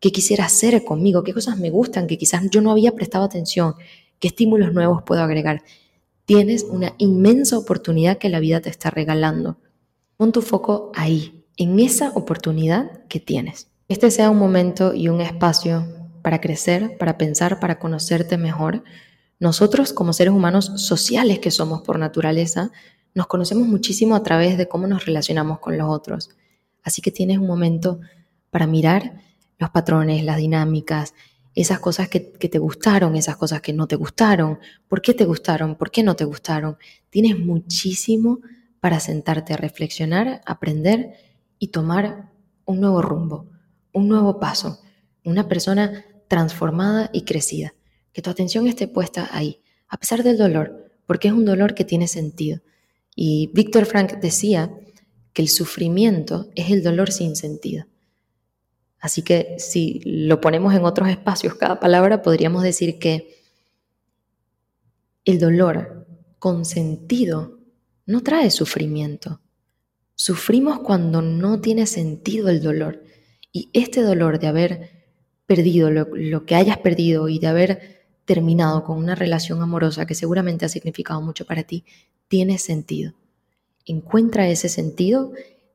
qué 0.00 0.10
quisiera 0.10 0.46
hacer 0.46 0.82
conmigo, 0.82 1.22
qué 1.22 1.32
cosas 1.32 1.58
me 1.58 1.70
gustan 1.70 2.08
que 2.08 2.18
quizás 2.18 2.42
yo 2.50 2.60
no 2.60 2.72
había 2.72 2.96
prestado 2.96 3.24
atención, 3.24 3.76
qué 4.18 4.26
estímulos 4.26 4.72
nuevos 4.72 5.04
puedo 5.04 5.22
agregar. 5.22 5.62
Tienes 6.24 6.64
una 6.64 6.96
inmensa 6.98 7.56
oportunidad 7.56 8.18
que 8.18 8.30
la 8.30 8.40
vida 8.40 8.60
te 8.60 8.68
está 8.68 8.90
regalando. 8.90 9.58
Pon 10.16 10.32
tu 10.32 10.42
foco 10.42 10.90
ahí, 10.96 11.44
en 11.56 11.78
esa 11.78 12.10
oportunidad 12.16 13.06
que 13.06 13.20
tienes 13.20 13.67
este 13.88 14.10
sea 14.10 14.28
un 14.28 14.38
momento 14.38 14.92
y 14.92 15.08
un 15.08 15.22
espacio 15.22 15.86
para 16.20 16.42
crecer, 16.42 16.98
para 16.98 17.16
pensar, 17.16 17.58
para 17.58 17.78
conocerte 17.78 18.36
mejor. 18.36 18.84
Nosotros 19.40 19.94
como 19.94 20.12
seres 20.12 20.34
humanos 20.34 20.72
sociales 20.76 21.38
que 21.38 21.50
somos 21.50 21.80
por 21.80 21.98
naturaleza, 21.98 22.70
nos 23.14 23.28
conocemos 23.28 23.66
muchísimo 23.66 24.14
a 24.14 24.22
través 24.22 24.58
de 24.58 24.68
cómo 24.68 24.86
nos 24.86 25.06
relacionamos 25.06 25.58
con 25.60 25.78
los 25.78 25.88
otros. 25.88 26.28
Así 26.82 27.00
que 27.00 27.10
tienes 27.10 27.38
un 27.38 27.46
momento 27.46 28.00
para 28.50 28.66
mirar 28.66 29.22
los 29.58 29.70
patrones, 29.70 30.22
las 30.22 30.36
dinámicas, 30.36 31.14
esas 31.54 31.78
cosas 31.78 32.10
que, 32.10 32.20
te 32.20 32.58
gustaron, 32.58 33.16
esas 33.16 33.36
cosas 33.36 33.62
que 33.62 33.72
no 33.72 33.86
te 33.86 33.96
gustaron, 33.96 34.58
por 34.86 35.00
qué 35.00 35.14
te 35.14 35.24
gustaron, 35.24 35.76
por 35.76 35.90
qué 35.90 36.02
no 36.02 36.14
te 36.14 36.24
gustaron. 36.24 36.76
Tienes 37.08 37.38
muchísimo 37.38 38.40
para 38.80 39.00
sentarte 39.00 39.54
a 39.54 39.56
reflexionar, 39.56 40.42
aprender 40.44 41.14
y 41.58 41.68
tomar 41.68 42.30
un 42.66 42.80
nuevo 42.80 43.00
rumbo 43.00 43.57
un 43.98 44.08
nuevo 44.08 44.40
paso, 44.40 44.80
una 45.24 45.48
persona 45.48 46.04
transformada 46.28 47.10
y 47.12 47.22
crecida. 47.22 47.74
Que 48.12 48.22
tu 48.22 48.30
atención 48.30 48.66
esté 48.66 48.88
puesta 48.88 49.28
ahí, 49.32 49.60
a 49.88 49.98
pesar 49.98 50.22
del 50.22 50.38
dolor, 50.38 50.90
porque 51.06 51.28
es 51.28 51.34
un 51.34 51.44
dolor 51.44 51.74
que 51.74 51.84
tiene 51.84 52.08
sentido. 52.08 52.60
Y 53.14 53.50
Víctor 53.54 53.84
Frank 53.84 54.14
decía 54.20 54.70
que 55.32 55.42
el 55.42 55.48
sufrimiento 55.48 56.48
es 56.54 56.70
el 56.70 56.82
dolor 56.82 57.12
sin 57.12 57.36
sentido. 57.36 57.86
Así 59.00 59.22
que 59.22 59.56
si 59.58 60.00
lo 60.04 60.40
ponemos 60.40 60.74
en 60.74 60.84
otros 60.84 61.08
espacios, 61.08 61.54
cada 61.54 61.78
palabra, 61.78 62.22
podríamos 62.22 62.62
decir 62.62 62.98
que 62.98 63.36
el 65.24 65.38
dolor 65.38 66.06
con 66.38 66.64
sentido 66.64 67.58
no 68.06 68.22
trae 68.22 68.50
sufrimiento. 68.50 69.40
Sufrimos 70.14 70.80
cuando 70.80 71.22
no 71.22 71.60
tiene 71.60 71.86
sentido 71.86 72.48
el 72.48 72.60
dolor. 72.60 73.04
Y 73.58 73.70
este 73.72 74.02
dolor 74.02 74.38
de 74.38 74.46
haber 74.46 74.90
perdido 75.44 75.90
lo, 75.90 76.46
que 76.46 76.54
hayas 76.54 76.78
perdido 76.78 77.28
y 77.28 77.40
de 77.40 77.48
haber 77.48 78.04
terminado 78.24 78.84
con 78.84 78.98
una 78.98 79.16
relación 79.16 79.60
amorosa 79.60 80.06
que 80.06 80.14
seguramente 80.14 80.64
ha 80.64 80.68
significado 80.68 81.20
mucho 81.20 81.44
para 81.44 81.64
ti, 81.64 81.84
tiene 82.28 82.58
sentido. 82.58 83.14
encuentra 83.84 84.48
ese 84.48 84.68
sentido, 84.68 85.32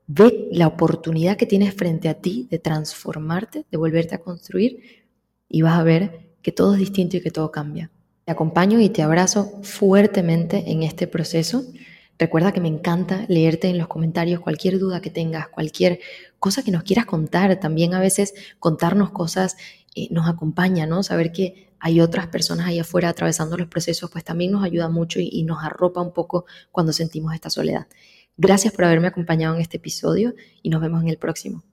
ve 0.08 0.48
la 0.54 0.68
oportunidad 0.68 1.36
que 1.36 1.46
tienes 1.46 1.74
frente 1.74 2.08
a 2.08 2.14
ti 2.14 2.48
de 2.50 2.58
transformarte, 2.58 3.66
de 3.70 3.78
volverte 3.78 4.16
a 4.16 4.22
construir 4.22 5.04
y 5.50 5.62
vas 5.62 5.78
a 5.78 5.84
ver 5.84 6.38
que 6.42 6.54
todo 6.54 6.76
es 6.76 6.80
distinto 6.80 7.18
y 7.18 7.22
que 7.22 7.32
todo 7.32 7.52
cambia. 7.52 7.92
Te 8.24 8.32
acompaño 8.32 8.80
y 8.80 8.88
te 8.88 9.02
abrazo 9.02 9.60
fuertemente 9.62 10.72
en 10.72 10.84
este 10.84 11.06
proceso. 11.06 11.66
Recuerda 12.18 12.54
que 12.54 12.62
me 12.62 12.70
encanta 12.70 13.26
leerte 13.28 13.68
en 13.68 13.78
los 13.78 13.90
comentarios 13.90 14.40
cualquier 14.40 14.80
duda 14.80 15.02
que 15.02 15.10
tengas, 15.10 15.50
cualquier 15.50 16.00
cosa 16.44 16.62
que 16.62 16.72
nos 16.72 16.84
quieras 16.84 17.06
contar. 17.06 17.58
También 17.58 17.94
a 17.94 18.02
veces 18.02 18.34
contarnos 18.60 19.12
cosas 19.12 19.56
eh, 19.96 20.10
nos 20.12 20.28
acompaña, 20.28 20.86
¿no? 20.86 21.02
Saber 21.02 21.32
que 21.32 21.72
hay 21.80 22.02
otras 22.02 22.28
personas 22.28 22.68
ahí 22.68 22.80
afuera 22.80 23.08
atravesando 23.08 23.56
los 23.56 23.70
procesos, 23.70 24.12
pues 24.12 24.26
también 24.26 24.52
nos 24.52 24.62
ayuda 24.62 24.90
mucho 24.90 25.22
y, 25.22 25.30
y 25.32 25.44
nos 25.44 25.64
arropa 25.64 26.02
un 26.02 26.12
poco 26.12 26.44
cuando 26.70 26.92
sentimos 26.92 27.34
esta 27.34 27.50
soledad. 27.50 27.88
Gracias 28.36 28.74
por 28.74 28.84
haberme 28.84 29.08
acompañado 29.08 29.56
en 29.56 29.62
este 29.62 29.78
episodio 29.78 30.34
y 30.62 30.70
nos 30.70 30.82
vemos 30.82 31.02
en 31.02 31.08
el 31.08 31.18
próximo. 31.18 31.64